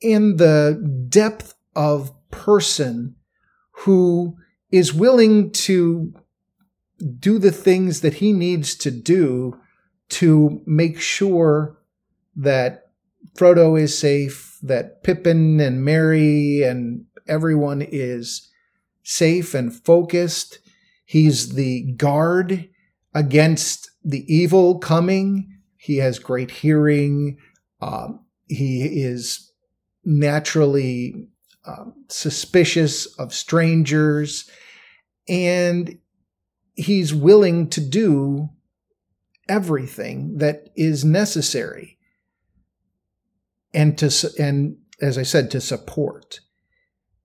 in 0.00 0.36
the 0.36 1.06
depth 1.08 1.54
of 1.76 2.10
person 2.32 3.14
who 3.70 4.36
is 4.72 4.92
willing 4.92 5.52
to 5.52 6.12
do 7.20 7.38
the 7.38 7.52
things 7.52 8.00
that 8.00 8.14
he 8.14 8.32
needs 8.32 8.74
to 8.74 8.90
do 8.90 9.56
to 10.08 10.60
make 10.66 11.00
sure 11.00 11.78
that 12.34 12.90
Frodo 13.36 13.80
is 13.80 13.96
safe, 13.96 14.58
that 14.60 15.04
Pippin 15.04 15.60
and 15.60 15.84
Merry 15.84 16.62
and 16.64 17.04
everyone 17.28 17.80
is 17.80 18.50
safe 19.04 19.54
and 19.54 19.72
focused. 19.72 20.58
He's 21.04 21.54
the 21.54 21.92
guard 21.92 22.68
against 23.14 23.90
the 24.04 24.24
evil 24.32 24.78
coming. 24.78 25.58
He 25.76 25.98
has 25.98 26.18
great 26.18 26.50
hearing. 26.50 27.38
Um, 27.80 28.24
he 28.48 29.02
is 29.02 29.52
naturally 30.04 31.28
um, 31.66 31.94
suspicious 32.08 33.06
of 33.18 33.32
strangers, 33.32 34.50
and 35.28 35.98
he's 36.74 37.14
willing 37.14 37.68
to 37.70 37.80
do 37.80 38.48
everything 39.48 40.38
that 40.38 40.70
is 40.76 41.04
necessary 41.04 41.98
and 43.74 43.98
to 43.98 44.10
and 44.38 44.76
as 45.00 45.18
i 45.18 45.22
said 45.22 45.50
to 45.50 45.60
support 45.60 46.40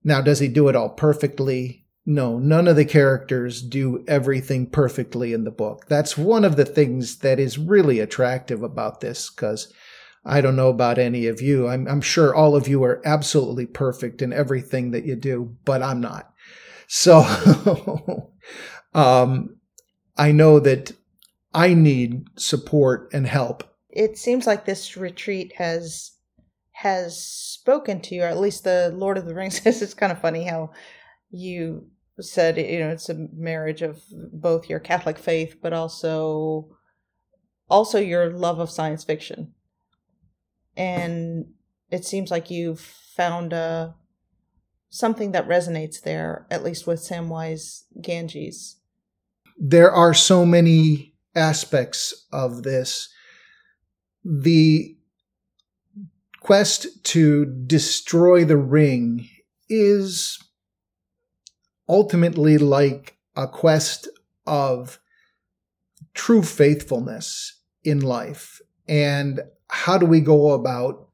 now 0.02 0.20
does 0.20 0.40
he 0.40 0.48
do 0.48 0.68
it 0.68 0.76
all 0.76 0.90
perfectly 0.90 1.86
no 2.08 2.38
none 2.38 2.66
of 2.66 2.74
the 2.74 2.86
characters 2.86 3.60
do 3.60 4.02
everything 4.08 4.66
perfectly 4.66 5.34
in 5.34 5.44
the 5.44 5.50
book. 5.50 5.86
That's 5.88 6.16
one 6.16 6.42
of 6.42 6.56
the 6.56 6.64
things 6.64 7.18
that 7.18 7.38
is 7.38 7.58
really 7.58 8.00
attractive 8.00 8.62
about 8.62 9.00
this 9.00 9.28
because 9.28 9.70
i 10.24 10.40
don't 10.40 10.56
know 10.56 10.70
about 10.70 10.98
any 10.98 11.26
of 11.26 11.42
you. 11.42 11.68
I'm, 11.68 11.86
I'm 11.86 12.00
sure 12.00 12.34
all 12.34 12.56
of 12.56 12.66
you 12.66 12.82
are 12.82 13.02
absolutely 13.04 13.66
perfect 13.66 14.22
in 14.22 14.32
everything 14.32 14.90
that 14.92 15.04
you 15.04 15.16
do 15.16 15.54
but 15.66 15.82
i'm 15.82 16.00
not. 16.00 16.32
So 16.86 17.20
um, 18.94 19.56
i 20.16 20.32
know 20.32 20.58
that 20.60 20.92
I 21.52 21.74
need 21.74 22.26
support 22.36 23.10
and 23.12 23.26
help. 23.26 23.64
It 23.90 24.16
seems 24.16 24.46
like 24.46 24.64
this 24.64 24.96
retreat 24.96 25.52
has 25.56 26.12
has 26.72 27.22
spoken 27.22 28.00
to 28.00 28.14
you, 28.14 28.22
or 28.22 28.26
at 28.26 28.38
least 28.38 28.64
the 28.64 28.92
Lord 28.94 29.18
of 29.18 29.26
the 29.26 29.34
Rings 29.34 29.60
says. 29.62 29.82
It's 29.82 29.92
kind 29.92 30.12
of 30.12 30.20
funny 30.20 30.44
how 30.44 30.70
you 31.30 31.86
said 32.20 32.58
you 32.58 32.78
know 32.80 32.90
it's 32.90 33.08
a 33.08 33.28
marriage 33.32 33.82
of 33.82 34.02
both 34.10 34.68
your 34.68 34.80
Catholic 34.80 35.18
faith 35.18 35.56
but 35.62 35.72
also 35.72 36.76
also 37.70 37.98
your 37.98 38.30
love 38.30 38.58
of 38.58 38.70
science 38.70 39.04
fiction. 39.04 39.52
And 40.76 41.46
it 41.90 42.04
seems 42.04 42.30
like 42.30 42.50
you've 42.50 42.80
found 42.80 43.52
a 43.52 43.56
uh, 43.56 43.92
something 44.90 45.32
that 45.32 45.46
resonates 45.46 46.00
there, 46.00 46.46
at 46.50 46.64
least 46.64 46.86
with 46.86 47.00
Samwise 47.00 47.82
Gamgee's. 48.00 48.76
There 49.58 49.90
are 49.90 50.14
so 50.14 50.46
many 50.46 51.14
aspects 51.34 52.26
of 52.32 52.62
this. 52.62 53.08
The 54.24 54.96
quest 56.40 57.04
to 57.04 57.44
destroy 57.66 58.44
the 58.44 58.56
ring 58.56 59.28
is 59.68 60.38
ultimately 61.88 62.58
like 62.58 63.16
a 63.36 63.46
quest 63.46 64.08
of 64.46 64.98
true 66.14 66.42
faithfulness 66.42 67.60
in 67.84 68.00
life. 68.00 68.60
And 68.88 69.40
how 69.68 69.98
do 69.98 70.06
we 70.06 70.20
go 70.20 70.52
about 70.52 71.08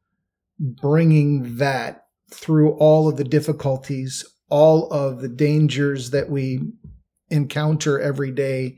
bringing 0.58 1.56
that 1.56 2.06
through 2.30 2.72
all 2.74 3.08
of 3.08 3.16
the 3.16 3.24
difficulties, 3.24 4.24
all 4.48 4.88
of 4.92 5.20
the 5.20 5.28
dangers 5.28 6.10
that 6.10 6.30
we 6.30 6.60
encounter 7.30 8.00
every 8.00 8.30
day 8.30 8.76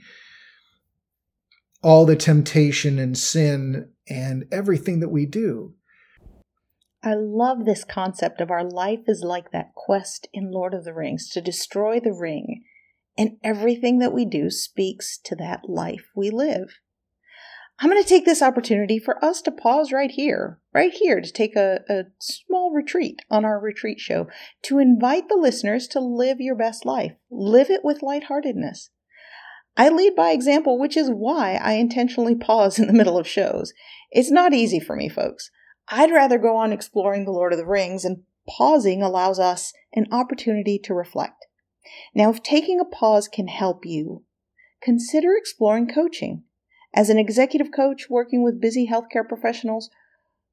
all 1.86 2.04
the 2.04 2.16
temptation 2.16 2.98
and 2.98 3.16
sin 3.16 3.88
and 4.08 4.44
everything 4.50 4.98
that 4.98 5.08
we 5.08 5.24
do. 5.24 5.72
I 7.06 7.14
love 7.14 7.64
this 7.64 7.84
concept 7.84 8.40
of 8.40 8.50
our 8.50 8.64
life 8.64 9.04
is 9.06 9.22
like 9.22 9.52
that 9.52 9.76
quest 9.76 10.26
in 10.32 10.50
Lord 10.50 10.74
of 10.74 10.82
the 10.82 10.92
Rings 10.92 11.30
to 11.30 11.40
destroy 11.40 12.00
the 12.00 12.12
ring, 12.12 12.64
and 13.16 13.36
everything 13.44 14.00
that 14.00 14.12
we 14.12 14.24
do 14.24 14.50
speaks 14.50 15.16
to 15.18 15.36
that 15.36 15.68
life 15.68 16.10
we 16.16 16.30
live. 16.30 16.80
I'm 17.78 17.90
going 17.90 18.02
to 18.02 18.08
take 18.08 18.24
this 18.24 18.42
opportunity 18.42 18.98
for 18.98 19.24
us 19.24 19.40
to 19.42 19.52
pause 19.52 19.92
right 19.92 20.10
here, 20.10 20.58
right 20.74 20.92
here, 20.92 21.20
to 21.20 21.30
take 21.30 21.54
a, 21.54 21.78
a 21.88 22.06
small 22.18 22.72
retreat 22.72 23.20
on 23.30 23.44
our 23.44 23.60
retreat 23.60 24.00
show 24.00 24.26
to 24.62 24.80
invite 24.80 25.28
the 25.28 25.36
listeners 25.36 25.86
to 25.88 26.00
live 26.00 26.40
your 26.40 26.56
best 26.56 26.84
life. 26.84 27.12
Live 27.30 27.70
it 27.70 27.84
with 27.84 28.02
lightheartedness. 28.02 28.90
I 29.76 29.90
lead 29.90 30.16
by 30.16 30.30
example, 30.30 30.76
which 30.76 30.96
is 30.96 31.08
why 31.08 31.54
I 31.62 31.74
intentionally 31.74 32.34
pause 32.34 32.80
in 32.80 32.88
the 32.88 32.92
middle 32.92 33.16
of 33.16 33.28
shows. 33.28 33.72
It's 34.10 34.32
not 34.32 34.52
easy 34.52 34.80
for 34.80 34.96
me, 34.96 35.08
folks. 35.08 35.52
I'd 35.88 36.10
rather 36.10 36.38
go 36.38 36.56
on 36.56 36.72
exploring 36.72 37.24
The 37.24 37.32
Lord 37.32 37.52
of 37.52 37.58
the 37.58 37.66
Rings, 37.66 38.04
and 38.04 38.22
pausing 38.48 39.02
allows 39.02 39.38
us 39.38 39.72
an 39.92 40.06
opportunity 40.10 40.78
to 40.80 40.94
reflect. 40.94 41.46
Now, 42.14 42.30
if 42.30 42.42
taking 42.42 42.80
a 42.80 42.84
pause 42.84 43.28
can 43.28 43.48
help 43.48 43.84
you, 43.84 44.24
consider 44.82 45.36
exploring 45.36 45.88
coaching. 45.88 46.44
As 46.94 47.10
an 47.10 47.18
executive 47.18 47.70
coach 47.70 48.08
working 48.08 48.42
with 48.42 48.60
busy 48.60 48.88
healthcare 48.88 49.26
professionals 49.28 49.90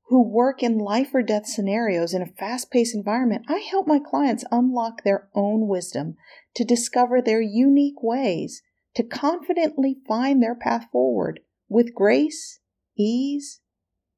who 0.07 0.21
work 0.21 0.61
in 0.61 0.77
life 0.77 1.09
or 1.13 1.23
death 1.23 1.47
scenarios 1.47 2.13
in 2.13 2.21
a 2.21 2.27
fast 2.27 2.69
paced 2.69 2.93
environment, 2.93 3.45
I 3.47 3.59
help 3.59 3.87
my 3.87 3.99
clients 3.99 4.43
unlock 4.51 5.03
their 5.03 5.29
own 5.33 5.67
wisdom 5.67 6.15
to 6.55 6.65
discover 6.65 7.21
their 7.21 7.41
unique 7.41 8.03
ways 8.03 8.61
to 8.95 9.03
confidently 9.03 9.95
find 10.07 10.41
their 10.41 10.55
path 10.55 10.87
forward 10.91 11.39
with 11.67 11.95
grace, 11.95 12.59
ease, 12.97 13.61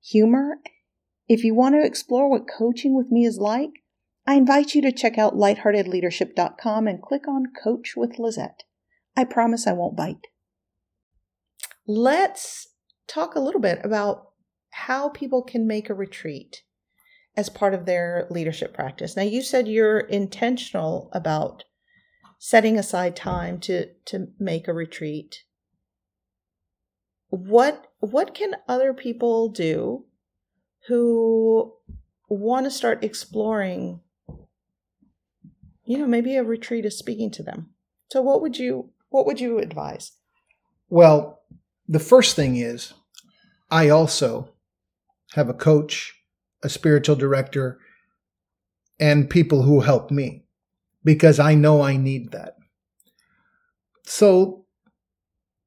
humor. 0.01 0.57
If 1.27 1.43
you 1.43 1.55
want 1.55 1.75
to 1.75 1.85
explore 1.85 2.29
what 2.29 2.47
coaching 2.47 2.95
with 2.95 3.11
me 3.11 3.25
is 3.25 3.37
like, 3.37 3.83
I 4.27 4.35
invite 4.35 4.75
you 4.75 4.81
to 4.83 4.91
check 4.91 5.17
out 5.17 5.35
lightheartedleadership.com 5.35 6.87
and 6.87 7.01
click 7.01 7.27
on 7.27 7.53
Coach 7.63 7.93
with 7.95 8.17
Lizette. 8.19 8.63
I 9.15 9.23
promise 9.23 9.67
I 9.67 9.73
won't 9.73 9.95
bite. 9.95 10.27
Let's 11.87 12.67
talk 13.07 13.35
a 13.35 13.39
little 13.39 13.61
bit 13.61 13.79
about 13.83 14.31
how 14.69 15.09
people 15.09 15.41
can 15.43 15.67
make 15.67 15.89
a 15.89 15.93
retreat 15.93 16.63
as 17.37 17.49
part 17.49 17.73
of 17.73 17.85
their 17.85 18.27
leadership 18.29 18.73
practice. 18.73 19.15
Now, 19.15 19.23
you 19.23 19.41
said 19.41 19.67
you're 19.67 19.99
intentional 19.99 21.09
about 21.11 21.63
setting 22.39 22.77
aside 22.77 23.15
time 23.15 23.59
to 23.59 23.87
to 24.05 24.27
make 24.37 24.67
a 24.67 24.73
retreat 24.73 25.43
what 27.29 27.87
what 27.99 28.35
can 28.35 28.55
other 28.67 28.93
people 28.93 29.49
do 29.49 30.05
who 30.87 31.73
want 32.29 32.65
to 32.65 32.71
start 32.71 33.03
exploring 33.03 33.99
you 35.85 35.97
know 35.97 36.07
maybe 36.07 36.35
a 36.35 36.43
retreat 36.43 36.85
is 36.85 36.97
speaking 36.97 37.29
to 37.31 37.43
them 37.43 37.69
so 38.11 38.21
what 38.21 38.41
would 38.41 38.57
you 38.57 38.89
what 39.09 39.25
would 39.25 39.39
you 39.39 39.59
advise 39.59 40.13
well 40.89 41.41
the 41.87 41.99
first 41.99 42.35
thing 42.35 42.55
is 42.55 42.93
i 43.69 43.89
also 43.89 44.49
have 45.33 45.49
a 45.49 45.53
coach 45.53 46.15
a 46.63 46.69
spiritual 46.69 47.15
director 47.15 47.79
and 48.99 49.29
people 49.29 49.63
who 49.63 49.81
help 49.81 50.09
me 50.09 50.45
because 51.03 51.39
I 51.39 51.53
know 51.53 51.81
I 51.81 51.95
need 51.95 52.31
that. 52.31 52.57
So 54.03 54.65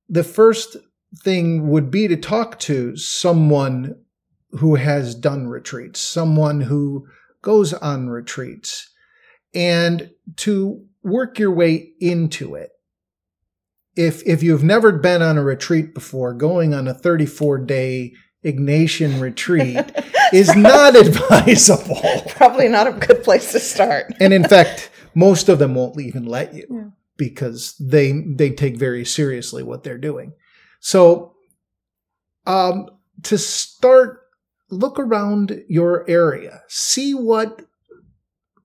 the 0.08 0.24
first 0.24 0.76
thing 1.22 1.68
would 1.68 1.90
be 1.90 2.08
to 2.08 2.16
talk 2.16 2.58
to 2.60 2.96
someone 2.96 3.94
who 4.52 4.76
has 4.76 5.14
done 5.14 5.48
retreats, 5.48 6.00
someone 6.00 6.62
who 6.62 7.06
goes 7.42 7.72
on 7.74 8.08
retreats, 8.08 8.90
and 9.54 10.10
to 10.36 10.84
work 11.02 11.38
your 11.38 11.52
way 11.52 11.92
into 12.00 12.54
it. 12.54 12.70
If, 13.96 14.22
if 14.26 14.42
you've 14.42 14.64
never 14.64 14.92
been 14.92 15.22
on 15.22 15.38
a 15.38 15.42
retreat 15.42 15.92
before, 15.92 16.32
going 16.32 16.72
on 16.72 16.86
a 16.86 16.94
34 16.94 17.58
day 17.58 18.12
Ignatian 18.44 19.20
retreat 19.20 19.92
is 20.32 20.54
not 20.54 20.94
advisable. 20.94 22.00
Probably 22.28 22.68
not 22.68 22.86
a 22.86 22.92
good 22.92 23.24
place 23.24 23.52
to 23.52 23.60
start. 23.60 24.12
and 24.20 24.32
in 24.32 24.44
fact, 24.44 24.90
most 25.14 25.48
of 25.48 25.58
them 25.58 25.74
won't 25.74 26.00
even 26.00 26.24
let 26.24 26.54
you 26.54 26.66
yeah. 26.70 26.84
because 27.16 27.74
they 27.78 28.12
they 28.12 28.50
take 28.50 28.76
very 28.76 29.04
seriously 29.04 29.62
what 29.62 29.82
they're 29.82 29.98
doing. 29.98 30.34
So 30.80 31.34
um, 32.46 32.88
to 33.24 33.36
start, 33.36 34.20
look 34.70 34.98
around 34.98 35.62
your 35.68 36.08
area, 36.08 36.62
see 36.68 37.14
what 37.14 37.62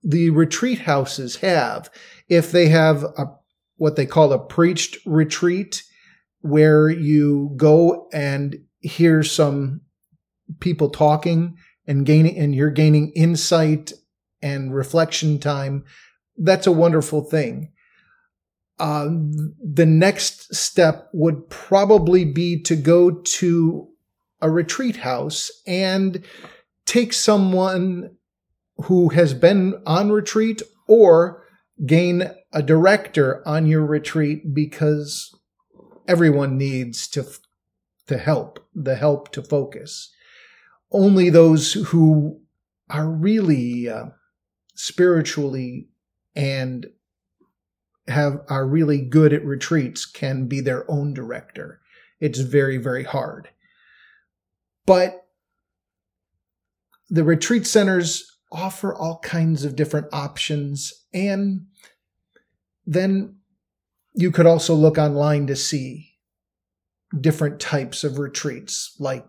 the 0.02 0.30
retreat 0.30 0.80
houses 0.80 1.36
have. 1.36 1.90
If 2.28 2.52
they 2.52 2.68
have 2.68 3.04
a 3.04 3.26
what 3.76 3.96
they 3.96 4.06
call 4.06 4.32
a 4.32 4.38
preached 4.38 4.98
retreat, 5.04 5.82
where 6.40 6.88
you 6.88 7.52
go 7.56 8.08
and 8.12 8.56
hear 8.80 9.22
some 9.22 9.80
people 10.60 10.90
talking 10.90 11.56
and 11.86 12.06
gaining 12.06 12.38
and 12.38 12.54
you're 12.54 12.70
gaining 12.70 13.10
insight 13.12 13.92
and 14.42 14.74
reflection 14.74 15.38
time 15.38 15.84
that's 16.36 16.66
a 16.66 16.72
wonderful 16.72 17.22
thing. 17.22 17.70
Uh, 18.78 19.08
the 19.62 19.86
next 19.86 20.54
step 20.54 21.08
would 21.12 21.48
probably 21.48 22.24
be 22.24 22.60
to 22.62 22.74
go 22.74 23.10
to 23.10 23.88
a 24.40 24.50
retreat 24.50 24.96
house 24.96 25.50
and 25.66 26.24
take 26.86 27.12
someone 27.12 28.16
who 28.84 29.08
has 29.10 29.34
been 29.34 29.80
on 29.86 30.10
retreat 30.10 30.62
or 30.86 31.44
gain 31.86 32.30
a 32.52 32.62
director 32.62 33.46
on 33.46 33.66
your 33.66 33.84
retreat 33.84 34.54
because 34.54 35.34
everyone 36.06 36.56
needs 36.56 37.08
to 37.08 37.24
to 38.06 38.18
help, 38.18 38.58
the 38.74 38.96
help 38.96 39.32
to 39.32 39.42
focus. 39.42 40.12
Only 40.92 41.30
those 41.30 41.72
who 41.72 42.38
are 42.90 43.08
really 43.08 43.88
uh, 43.88 44.06
spiritually 44.74 45.88
and 46.36 46.86
have 48.08 48.40
are 48.50 48.66
really 48.66 49.00
good 49.00 49.32
at 49.32 49.44
retreats 49.44 50.04
can 50.04 50.46
be 50.46 50.60
their 50.60 50.88
own 50.90 51.14
director. 51.14 51.80
It's 52.20 52.40
very 52.40 52.76
very 52.76 53.04
hard. 53.04 53.48
But 54.86 55.26
the 57.10 57.24
retreat 57.24 57.66
centers 57.66 58.24
offer 58.52 58.94
all 58.94 59.18
kinds 59.20 59.64
of 59.64 59.76
different 59.76 60.06
options 60.12 60.92
and 61.12 61.66
then 62.86 63.36
you 64.14 64.30
could 64.30 64.46
also 64.46 64.74
look 64.74 64.96
online 64.96 65.46
to 65.48 65.56
see 65.56 66.10
different 67.20 67.60
types 67.60 68.04
of 68.04 68.18
retreats 68.18 68.94
like 68.98 69.26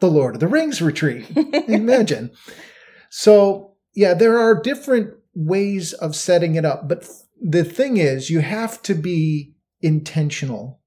the 0.00 0.10
Lord 0.10 0.34
of 0.34 0.40
the 0.40 0.48
Rings 0.48 0.80
retreat. 0.82 1.26
Imagine. 1.68 2.30
So, 3.10 3.74
yeah, 3.94 4.14
there 4.14 4.38
are 4.38 4.60
different 4.60 5.14
ways 5.34 5.92
of 5.92 6.16
setting 6.16 6.54
it 6.54 6.64
up, 6.64 6.88
but 6.88 7.08
the 7.40 7.64
thing 7.64 7.96
is, 7.96 8.30
you 8.30 8.40
have 8.40 8.82
to 8.82 8.94
be 8.94 9.54
intentional, 9.80 10.80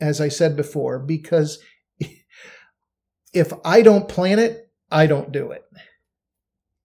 as 0.00 0.20
I 0.20 0.28
said 0.28 0.56
before, 0.56 0.98
because 0.98 1.58
if 3.32 3.52
I 3.64 3.82
don't 3.82 4.08
plan 4.08 4.38
it, 4.38 4.70
I 4.90 5.06
don't 5.06 5.32
do 5.32 5.52
it. 5.52 5.64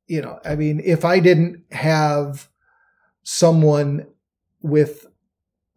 You 0.08 0.22
know, 0.22 0.40
I 0.46 0.56
mean, 0.56 0.82
if 0.84 1.04
I 1.04 1.20
didn't 1.20 1.64
have 1.72 2.48
someone 3.24 4.08
with 4.62 5.06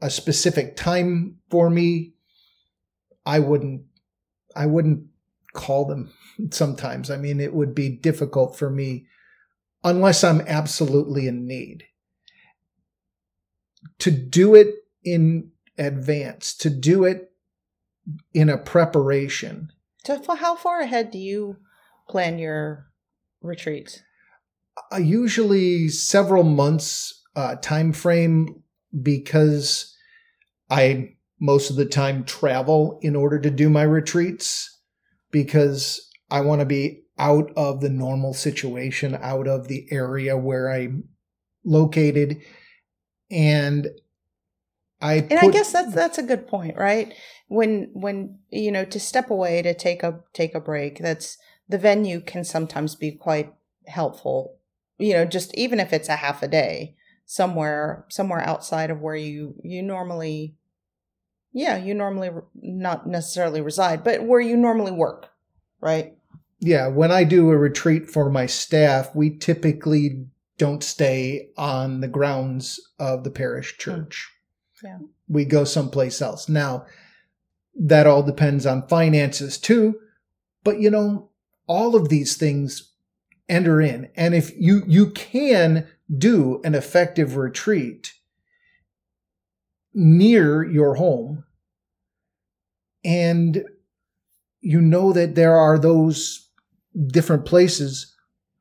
a 0.00 0.10
specific 0.10 0.76
time 0.76 1.38
for 1.50 1.68
me, 1.68 2.14
I 3.26 3.40
wouldn't 3.40 3.82
I 4.54 4.66
wouldn't 4.66 5.06
call 5.52 5.84
them 5.86 6.12
sometimes. 6.50 7.10
I 7.10 7.16
mean, 7.16 7.40
it 7.40 7.54
would 7.54 7.74
be 7.74 7.88
difficult 7.88 8.56
for 8.56 8.70
me 8.70 9.06
unless 9.82 10.22
I'm 10.22 10.42
absolutely 10.42 11.26
in 11.26 11.46
need. 11.46 11.84
To 14.00 14.10
do 14.10 14.54
it 14.54 14.74
in 15.02 15.50
advance, 15.78 16.54
to 16.58 16.70
do 16.70 17.04
it 17.04 17.32
in 18.34 18.48
a 18.48 18.58
preparation. 18.58 19.72
So, 20.04 20.20
how 20.36 20.56
far 20.56 20.80
ahead 20.80 21.10
do 21.10 21.18
you 21.18 21.56
plan 22.08 22.38
your 22.38 22.86
retreats? 23.42 24.02
Uh, 24.92 24.96
usually 24.96 25.88
several 25.88 26.42
months 26.42 27.22
uh, 27.36 27.56
time 27.56 27.92
frame 27.92 28.62
because 29.02 29.94
I 30.70 31.16
most 31.40 31.70
of 31.70 31.76
the 31.76 31.86
time 31.86 32.24
travel 32.24 32.98
in 33.02 33.16
order 33.16 33.38
to 33.38 33.50
do 33.50 33.70
my 33.70 33.82
retreats 33.82 34.78
because 35.30 36.10
I 36.30 36.42
want 36.42 36.60
to 36.60 36.66
be 36.66 37.04
out 37.18 37.50
of 37.56 37.80
the 37.80 37.88
normal 37.88 38.34
situation, 38.34 39.18
out 39.20 39.46
of 39.46 39.68
the 39.68 39.86
area 39.90 40.36
where 40.36 40.70
I'm 40.70 41.04
located. 41.64 42.42
And 43.30 43.88
I 45.00 45.14
And 45.14 45.30
put, 45.30 45.44
I 45.44 45.50
guess 45.50 45.72
that's 45.72 45.94
that's 45.94 46.18
a 46.18 46.22
good 46.22 46.46
point, 46.46 46.76
right? 46.76 47.14
When 47.48 47.90
when 47.92 48.38
you 48.50 48.70
know 48.70 48.84
to 48.84 49.00
step 49.00 49.30
away 49.30 49.62
to 49.62 49.74
take 49.74 50.02
a 50.02 50.20
take 50.32 50.54
a 50.54 50.60
break, 50.60 50.98
that's 50.98 51.38
the 51.68 51.78
venue 51.78 52.20
can 52.20 52.44
sometimes 52.44 52.94
be 52.94 53.12
quite 53.12 53.52
helpful. 53.86 54.58
You 54.98 55.14
know, 55.14 55.24
just 55.24 55.54
even 55.54 55.80
if 55.80 55.92
it's 55.92 56.08
a 56.08 56.16
half 56.16 56.42
a 56.42 56.48
day 56.48 56.96
somewhere 57.24 58.04
somewhere 58.08 58.40
outside 58.40 58.90
of 58.90 59.00
where 59.00 59.16
you 59.16 59.54
you 59.62 59.82
normally 59.82 60.56
yeah, 61.52 61.76
you 61.76 61.94
normally 61.94 62.30
not 62.54 63.06
necessarily 63.06 63.60
reside, 63.60 64.04
but 64.04 64.22
where 64.22 64.40
you 64.40 64.56
normally 64.56 64.92
work, 64.92 65.28
right? 65.80 66.14
Yeah, 66.60 66.88
when 66.88 67.10
I 67.10 67.24
do 67.24 67.50
a 67.50 67.58
retreat 67.58 68.08
for 68.08 68.30
my 68.30 68.46
staff, 68.46 69.14
we 69.14 69.36
typically 69.36 70.26
don't 70.58 70.84
stay 70.84 71.48
on 71.56 72.00
the 72.00 72.08
grounds 72.08 72.78
of 72.98 73.24
the 73.24 73.30
parish 73.30 73.74
hmm. 73.74 73.80
church. 73.80 74.28
Yeah. 74.82 74.98
We 75.28 75.44
go 75.44 75.64
someplace 75.64 76.20
else. 76.20 76.48
Now, 76.48 76.86
that 77.78 78.06
all 78.06 78.22
depends 78.22 78.66
on 78.66 78.88
finances 78.88 79.58
too, 79.58 79.98
but 80.64 80.80
you 80.80 80.90
know, 80.90 81.30
all 81.66 81.94
of 81.94 82.08
these 82.08 82.36
things 82.36 82.92
enter 83.48 83.80
in. 83.80 84.10
And 84.16 84.34
if 84.34 84.52
you 84.56 84.82
you 84.86 85.10
can 85.10 85.86
do 86.16 86.60
an 86.64 86.74
effective 86.74 87.36
retreat 87.36 88.12
near 89.94 90.62
your 90.62 90.94
home 90.96 91.44
and 93.04 93.64
you 94.60 94.80
know 94.80 95.12
that 95.12 95.34
there 95.34 95.56
are 95.56 95.78
those 95.78 96.48
different 97.08 97.44
places 97.44 98.14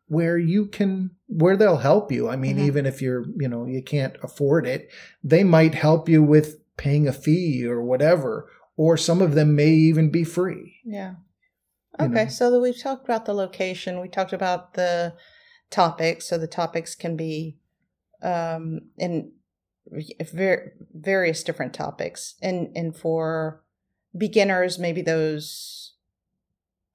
where 0.10 0.38
you 0.38 0.65
can 0.65 1.12
where 1.28 1.56
they'll 1.56 1.78
help 1.78 2.12
you. 2.12 2.28
I 2.28 2.36
mean 2.36 2.58
mm-hmm. 2.58 2.65
even 2.65 2.86
if 2.86 3.02
you're 3.02 3.26
you 3.38 3.48
know 3.48 3.65
you 3.65 3.82
can't 3.82 4.15
afford 4.22 4.67
it 4.67 4.89
they 5.24 5.43
might 5.43 5.76
help 5.76 6.10
you 6.10 6.22
with 6.22 6.58
paying 6.78 7.08
a 7.08 7.13
fee 7.13 7.65
or 7.65 7.82
whatever 7.82 8.50
or 8.76 8.98
some 8.98 9.22
of 9.22 9.36
them 9.36 9.56
may 9.56 9.69
even 9.69 10.10
be 10.10 10.24
free. 10.24 10.76
Yeah. 10.84 11.15
Okay 12.00 12.26
know? 12.26 12.30
so 12.30 12.60
we've 12.60 12.82
talked 12.82 13.06
about 13.06 13.26
the 13.26 13.34
location. 13.34 14.02
We 14.02 14.10
talked 14.10 14.34
about 14.34 14.74
the 14.74 15.13
topics 15.69 16.28
so 16.28 16.38
the 16.38 16.48
topics 16.48 16.95
can 16.95 17.15
be 17.15 17.58
um 18.22 18.82
in 18.98 19.32
ver- 20.34 20.74
various 20.93 21.43
different 21.43 21.74
topics. 21.74 22.36
And 22.41 22.76
and 22.76 22.95
for 22.95 23.63
beginners 24.17 24.80
maybe 24.80 25.04
those 25.04 25.93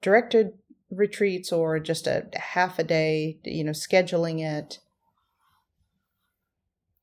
directed 0.01 0.51
retreats 0.95 1.51
or 1.51 1.79
just 1.79 2.07
a 2.07 2.27
half 2.35 2.79
a 2.79 2.83
day 2.83 3.37
you 3.43 3.63
know 3.63 3.71
scheduling 3.71 4.43
it. 4.43 4.79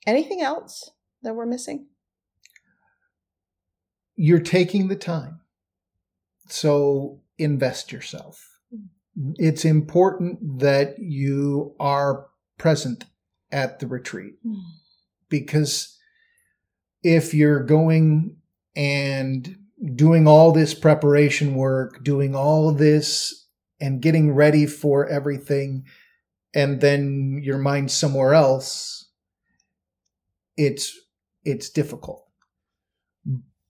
Anything 0.06 0.40
else 0.40 0.90
that 1.22 1.34
we're 1.34 1.46
missing? 1.46 1.86
You're 4.16 4.40
taking 4.40 4.88
the 4.88 4.96
time. 4.96 5.40
So 6.48 7.20
invest 7.38 7.92
yourself. 7.92 8.48
Hmm. 8.70 9.32
it's 9.36 9.64
important 9.64 10.60
that 10.60 10.98
you 10.98 11.74
are 11.78 12.26
present 12.58 13.04
at 13.50 13.78
the 13.78 13.86
retreat. 13.86 14.34
Mm 14.46 14.62
because 15.32 15.98
if 17.02 17.32
you're 17.32 17.64
going 17.64 18.36
and 18.76 19.56
doing 19.94 20.28
all 20.28 20.52
this 20.52 20.74
preparation 20.74 21.54
work, 21.54 22.04
doing 22.04 22.36
all 22.36 22.70
this 22.70 23.41
and 23.82 24.00
getting 24.00 24.32
ready 24.32 24.64
for 24.64 25.06
everything, 25.08 25.84
and 26.54 26.80
then 26.80 27.40
your 27.42 27.58
mind 27.58 27.90
somewhere 27.90 28.32
else, 28.32 29.10
it's 30.56 30.96
it's 31.44 31.68
difficult. 31.68 32.28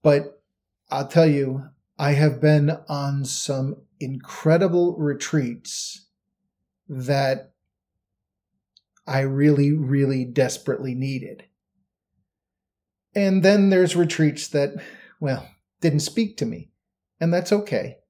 But 0.03 0.43
I'll 0.91 1.09
tell 1.09 1.27
you, 1.27 1.65
I 1.99 2.13
have 2.13 2.41
been 2.41 2.77
on 2.89 3.25
some 3.25 3.77
incredible 3.99 4.97
retreats 4.99 6.07
that 6.89 7.53
I 9.07 9.21
really, 9.21 9.73
really 9.73 10.27
desperately 10.27 10.95
needed. 10.95 11.45
And 13.15 13.43
then 13.43 13.71
there's 13.71 13.97
retreats 13.97 14.49
that, 14.49 14.75
well, 15.21 15.49
didn't 15.81 16.01
speak 16.01 16.37
to 16.39 16.47
me, 16.47 16.71
and 17.21 17.33
that's 17.33 17.53
okay. 17.53 18.02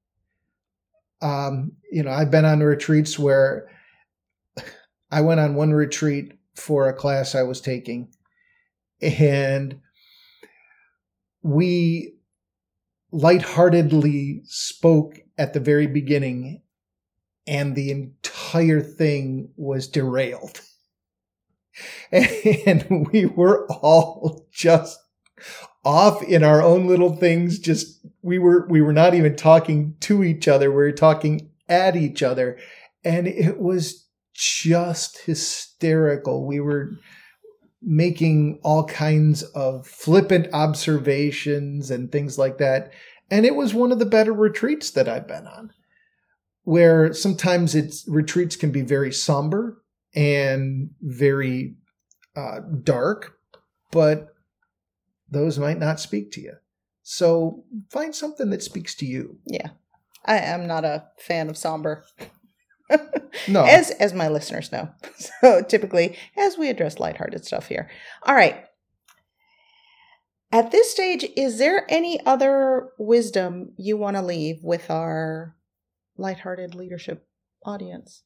Um, 1.23 1.73
you 1.91 2.03
know, 2.03 2.11
I've 2.11 2.31
been 2.31 2.45
on 2.45 2.59
retreats 2.59 3.17
where 3.17 3.69
I 5.09 5.21
went 5.21 5.39
on 5.39 5.55
one 5.55 5.73
retreat 5.73 6.33
for 6.55 6.87
a 6.87 6.93
class 6.93 7.33
I 7.33 7.43
was 7.43 7.61
taking, 7.61 8.09
and 9.01 9.79
we 11.41 12.15
lightheartedly 13.11 14.41
spoke 14.45 15.19
at 15.37 15.53
the 15.53 15.59
very 15.59 15.87
beginning, 15.87 16.61
and 17.47 17.75
the 17.75 17.91
entire 17.91 18.81
thing 18.81 19.49
was 19.55 19.87
derailed. 19.87 20.61
and 22.11 23.07
we 23.11 23.25
were 23.25 23.65
all 23.71 24.47
just 24.51 24.99
off 25.85 26.23
in 26.23 26.43
our 26.43 26.61
own 26.61 26.87
little 26.87 27.15
things 27.15 27.59
just 27.59 28.05
we 28.21 28.39
were 28.39 28.65
we 28.69 28.81
were 28.81 28.93
not 28.93 29.13
even 29.13 29.35
talking 29.35 29.95
to 29.99 30.23
each 30.23 30.47
other 30.47 30.69
we 30.69 30.77
were 30.77 30.91
talking 30.91 31.49
at 31.69 31.95
each 31.95 32.21
other. 32.21 32.57
And 33.03 33.27
it 33.27 33.59
was 33.59 34.07
just 34.33 35.19
hysterical. 35.19 36.45
We 36.45 36.59
were 36.59 36.91
making 37.81 38.59
all 38.63 38.85
kinds 38.85 39.43
of 39.43 39.85
flippant 39.85 40.47
observations 40.53 41.91
and 41.91 42.11
things 42.11 42.37
like 42.37 42.57
that. 42.59 42.91
And 43.29 43.45
it 43.45 43.55
was 43.55 43.73
one 43.73 43.91
of 43.91 43.99
the 43.99 44.05
better 44.05 44.33
retreats 44.33 44.91
that 44.91 45.09
I've 45.09 45.27
been 45.27 45.47
on 45.47 45.71
where 46.63 47.13
sometimes 47.13 47.75
it's 47.75 48.07
retreats 48.07 48.55
can 48.55 48.71
be 48.71 48.81
very 48.81 49.11
somber 49.11 49.83
and 50.15 50.91
very 51.01 51.75
uh, 52.37 52.59
dark, 52.83 53.33
but 53.91 54.32
those 55.33 55.59
might 55.59 55.79
not 55.79 55.99
speak 55.99 56.31
to 56.31 56.41
you. 56.41 56.53
So 57.01 57.65
find 57.89 58.15
something 58.15 58.49
that 58.51 58.63
speaks 58.63 58.95
to 58.95 59.05
you. 59.05 59.39
Yeah. 59.45 59.69
I 60.25 60.37
am 60.37 60.67
not 60.67 60.85
a 60.85 61.05
fan 61.17 61.49
of 61.49 61.57
somber. 61.57 62.05
No. 63.47 63.63
as 63.67 63.91
as 63.91 64.13
my 64.13 64.29
listeners 64.29 64.71
know. 64.71 64.89
So 65.41 65.61
typically, 65.61 66.17
as 66.37 66.57
we 66.57 66.69
address 66.69 66.99
lighthearted 66.99 67.45
stuff 67.45 67.67
here. 67.67 67.89
All 68.23 68.35
right. 68.35 68.65
At 70.51 70.71
this 70.71 70.91
stage, 70.91 71.25
is 71.35 71.57
there 71.57 71.85
any 71.89 72.23
other 72.25 72.91
wisdom 72.99 73.73
you 73.75 73.97
want 73.97 74.15
to 74.15 74.21
leave 74.21 74.63
with 74.63 74.91
our 74.91 75.55
lighthearted 76.15 76.75
leadership 76.75 77.27
audience 77.65 78.21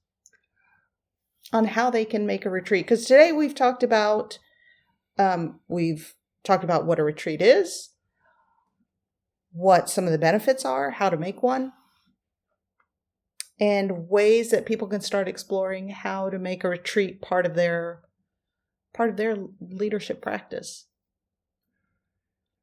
on 1.53 1.65
how 1.65 1.89
they 1.89 2.03
can 2.03 2.25
make 2.25 2.45
a 2.45 2.49
retreat? 2.49 2.85
Because 2.85 3.05
today 3.05 3.31
we've 3.31 3.55
talked 3.55 3.81
about 3.81 4.39
um, 5.17 5.61
we've 5.67 6.13
talked 6.47 6.63
about 6.63 6.85
what 6.85 6.99
a 6.99 7.03
retreat 7.03 7.41
is, 7.41 7.91
what 9.51 9.89
some 9.89 10.05
of 10.05 10.11
the 10.11 10.17
benefits 10.17 10.65
are, 10.65 10.91
how 10.91 11.09
to 11.09 11.17
make 11.17 11.43
one, 11.43 11.73
and 13.59 14.09
ways 14.09 14.51
that 14.51 14.65
people 14.65 14.87
can 14.87 15.01
start 15.01 15.27
exploring 15.27 15.89
how 15.89 16.29
to 16.29 16.39
make 16.39 16.63
a 16.63 16.69
retreat 16.69 17.21
part 17.21 17.45
of 17.45 17.55
their 17.55 18.01
part 18.93 19.09
of 19.09 19.17
their 19.17 19.37
leadership 19.59 20.21
practice. 20.21 20.85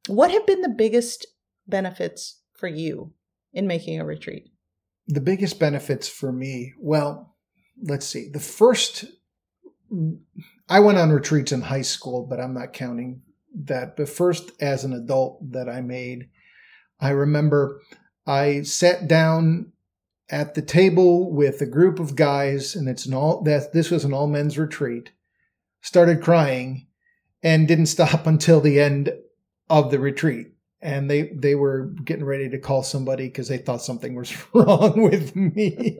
What 0.07 0.31
have 0.31 0.45
been 0.45 0.61
the 0.61 0.69
biggest 0.69 1.25
benefits 1.67 2.41
for 2.53 2.67
you 2.67 3.13
in 3.53 3.67
making 3.67 3.99
a 3.99 4.05
retreat? 4.05 4.51
the 5.07 5.21
biggest 5.21 5.59
benefits 5.59 6.07
for 6.07 6.31
me, 6.31 6.73
well, 6.79 7.35
let's 7.81 8.05
see. 8.05 8.29
The 8.29 8.39
first, 8.39 9.05
I 10.67 10.79
went 10.79 10.97
on 10.97 11.11
retreats 11.11 11.51
in 11.51 11.61
high 11.61 11.83
school, 11.83 12.25
but 12.27 12.39
I'm 12.39 12.53
not 12.53 12.73
counting 12.73 13.21
that. 13.65 13.95
But 13.97 14.09
first, 14.09 14.51
as 14.59 14.83
an 14.83 14.93
adult, 14.93 15.51
that 15.51 15.69
I 15.69 15.81
made, 15.81 16.29
I 16.99 17.09
remember 17.09 17.81
I 18.25 18.61
sat 18.63 19.07
down 19.07 19.71
at 20.29 20.55
the 20.55 20.61
table 20.61 21.31
with 21.31 21.61
a 21.61 21.65
group 21.65 21.99
of 21.99 22.15
guys, 22.15 22.75
and 22.75 22.89
it's 22.89 23.05
an 23.05 23.13
all 23.13 23.41
that 23.43 23.73
this 23.73 23.91
was 23.91 24.05
an 24.05 24.13
all 24.13 24.27
men's 24.27 24.57
retreat. 24.57 25.11
Started 25.81 26.21
crying, 26.21 26.87
and 27.43 27.67
didn't 27.67 27.85
stop 27.87 28.27
until 28.27 28.61
the 28.61 28.79
end 28.79 29.13
of 29.69 29.91
the 29.91 29.99
retreat 29.99 30.55
and 30.85 31.09
they 31.09 31.23
they 31.33 31.55
were 31.55 31.87
getting 32.03 32.23
ready 32.23 32.47
to 32.47 32.59
call 32.59 32.83
somebody 32.83 33.25
because 33.25 33.47
they 33.47 33.57
thought 33.57 33.81
something 33.81 34.13
was 34.13 34.31
wrong 34.53 35.01
with 35.01 35.35
me. 35.35 35.97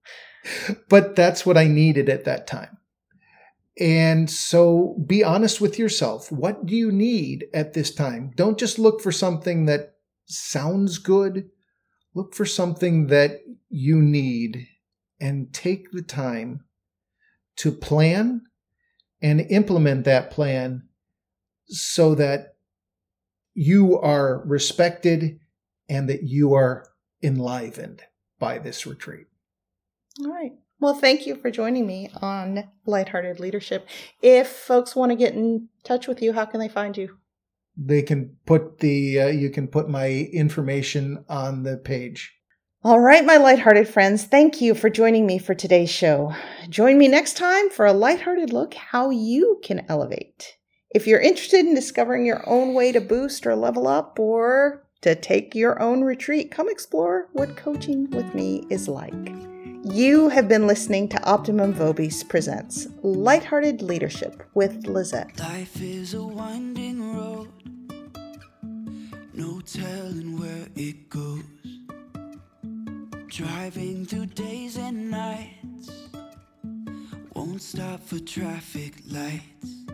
but 0.88 1.16
that's 1.16 1.46
what 1.46 1.56
I 1.56 1.66
needed 1.66 2.08
at 2.08 2.24
that 2.24 2.46
time. 2.46 2.76
And 3.78 4.30
so 4.30 4.96
be 5.06 5.22
honest 5.22 5.60
with 5.60 5.78
yourself. 5.78 6.32
What 6.32 6.64
do 6.64 6.74
you 6.74 6.90
need 6.90 7.46
at 7.52 7.74
this 7.74 7.94
time? 7.94 8.32
Don't 8.34 8.58
just 8.58 8.78
look 8.78 9.02
for 9.02 9.12
something 9.12 9.66
that 9.66 9.96
sounds 10.24 10.98
good. 10.98 11.50
Look 12.14 12.34
for 12.34 12.46
something 12.46 13.08
that 13.08 13.40
you 13.68 14.00
need 14.00 14.66
and 15.20 15.52
take 15.52 15.90
the 15.92 16.02
time 16.02 16.64
to 17.56 17.72
plan 17.72 18.42
and 19.20 19.40
implement 19.40 20.04
that 20.04 20.30
plan 20.30 20.82
so 21.66 22.14
that 22.14 22.56
you 23.54 23.98
are 23.98 24.42
respected 24.46 25.40
and 25.88 26.08
that 26.08 26.22
you 26.22 26.54
are 26.54 26.86
enlivened 27.22 28.02
by 28.38 28.58
this 28.58 28.86
retreat. 28.86 29.26
All 30.20 30.32
right. 30.32 30.52
Well, 30.78 30.94
thank 30.94 31.26
you 31.26 31.36
for 31.36 31.50
joining 31.50 31.86
me 31.86 32.10
on 32.20 32.68
Lighthearted 32.84 33.40
Leadership. 33.40 33.88
If 34.20 34.48
folks 34.48 34.94
want 34.94 35.10
to 35.10 35.16
get 35.16 35.32
in 35.32 35.68
touch 35.84 36.06
with 36.06 36.20
you, 36.20 36.34
how 36.34 36.44
can 36.44 36.60
they 36.60 36.68
find 36.68 36.96
you? 36.96 37.16
They 37.78 38.02
can 38.02 38.36
put 38.44 38.80
the 38.80 39.20
uh, 39.20 39.26
you 39.28 39.50
can 39.50 39.68
put 39.68 39.88
my 39.88 40.08
information 40.32 41.24
on 41.28 41.62
the 41.62 41.78
page. 41.78 42.34
All 42.84 43.00
right, 43.00 43.24
my 43.24 43.36
lighthearted 43.36 43.88
friends, 43.88 44.24
thank 44.24 44.60
you 44.60 44.74
for 44.74 44.88
joining 44.88 45.26
me 45.26 45.38
for 45.38 45.54
today's 45.54 45.90
show. 45.90 46.34
Join 46.68 46.98
me 46.98 47.08
next 47.08 47.36
time 47.36 47.68
for 47.70 47.86
a 47.86 47.92
lighthearted 47.92 48.52
look 48.52 48.74
how 48.74 49.10
you 49.10 49.60
can 49.64 49.84
elevate. 49.88 50.56
If 50.94 51.06
you're 51.06 51.20
interested 51.20 51.60
in 51.60 51.74
discovering 51.74 52.24
your 52.24 52.48
own 52.48 52.74
way 52.74 52.92
to 52.92 53.00
boost 53.00 53.46
or 53.46 53.56
level 53.56 53.88
up 53.88 54.18
or 54.20 54.86
to 55.00 55.14
take 55.14 55.54
your 55.54 55.82
own 55.82 56.02
retreat, 56.02 56.50
come 56.50 56.68
explore 56.68 57.28
what 57.32 57.56
coaching 57.56 58.10
with 58.10 58.34
me 58.34 58.64
is 58.70 58.88
like. 58.88 59.55
You 59.88 60.30
have 60.30 60.48
been 60.48 60.66
listening 60.66 61.08
to 61.10 61.22
Optimum 61.24 61.72
Vobis 61.72 62.28
Presents 62.28 62.88
Lighthearted 63.02 63.82
Leadership 63.82 64.42
with 64.52 64.84
Lizette. 64.88 65.38
Life 65.38 65.80
is 65.80 66.12
a 66.12 66.24
winding 66.24 67.14
road, 67.14 67.48
no 69.32 69.60
telling 69.60 70.40
where 70.40 70.66
it 70.74 71.08
goes. 71.08 71.44
Driving 73.28 74.04
through 74.04 74.26
days 74.26 74.76
and 74.76 75.08
nights, 75.08 75.90
won't 77.34 77.62
stop 77.62 78.00
for 78.02 78.18
traffic 78.18 78.94
lights. 79.08 79.85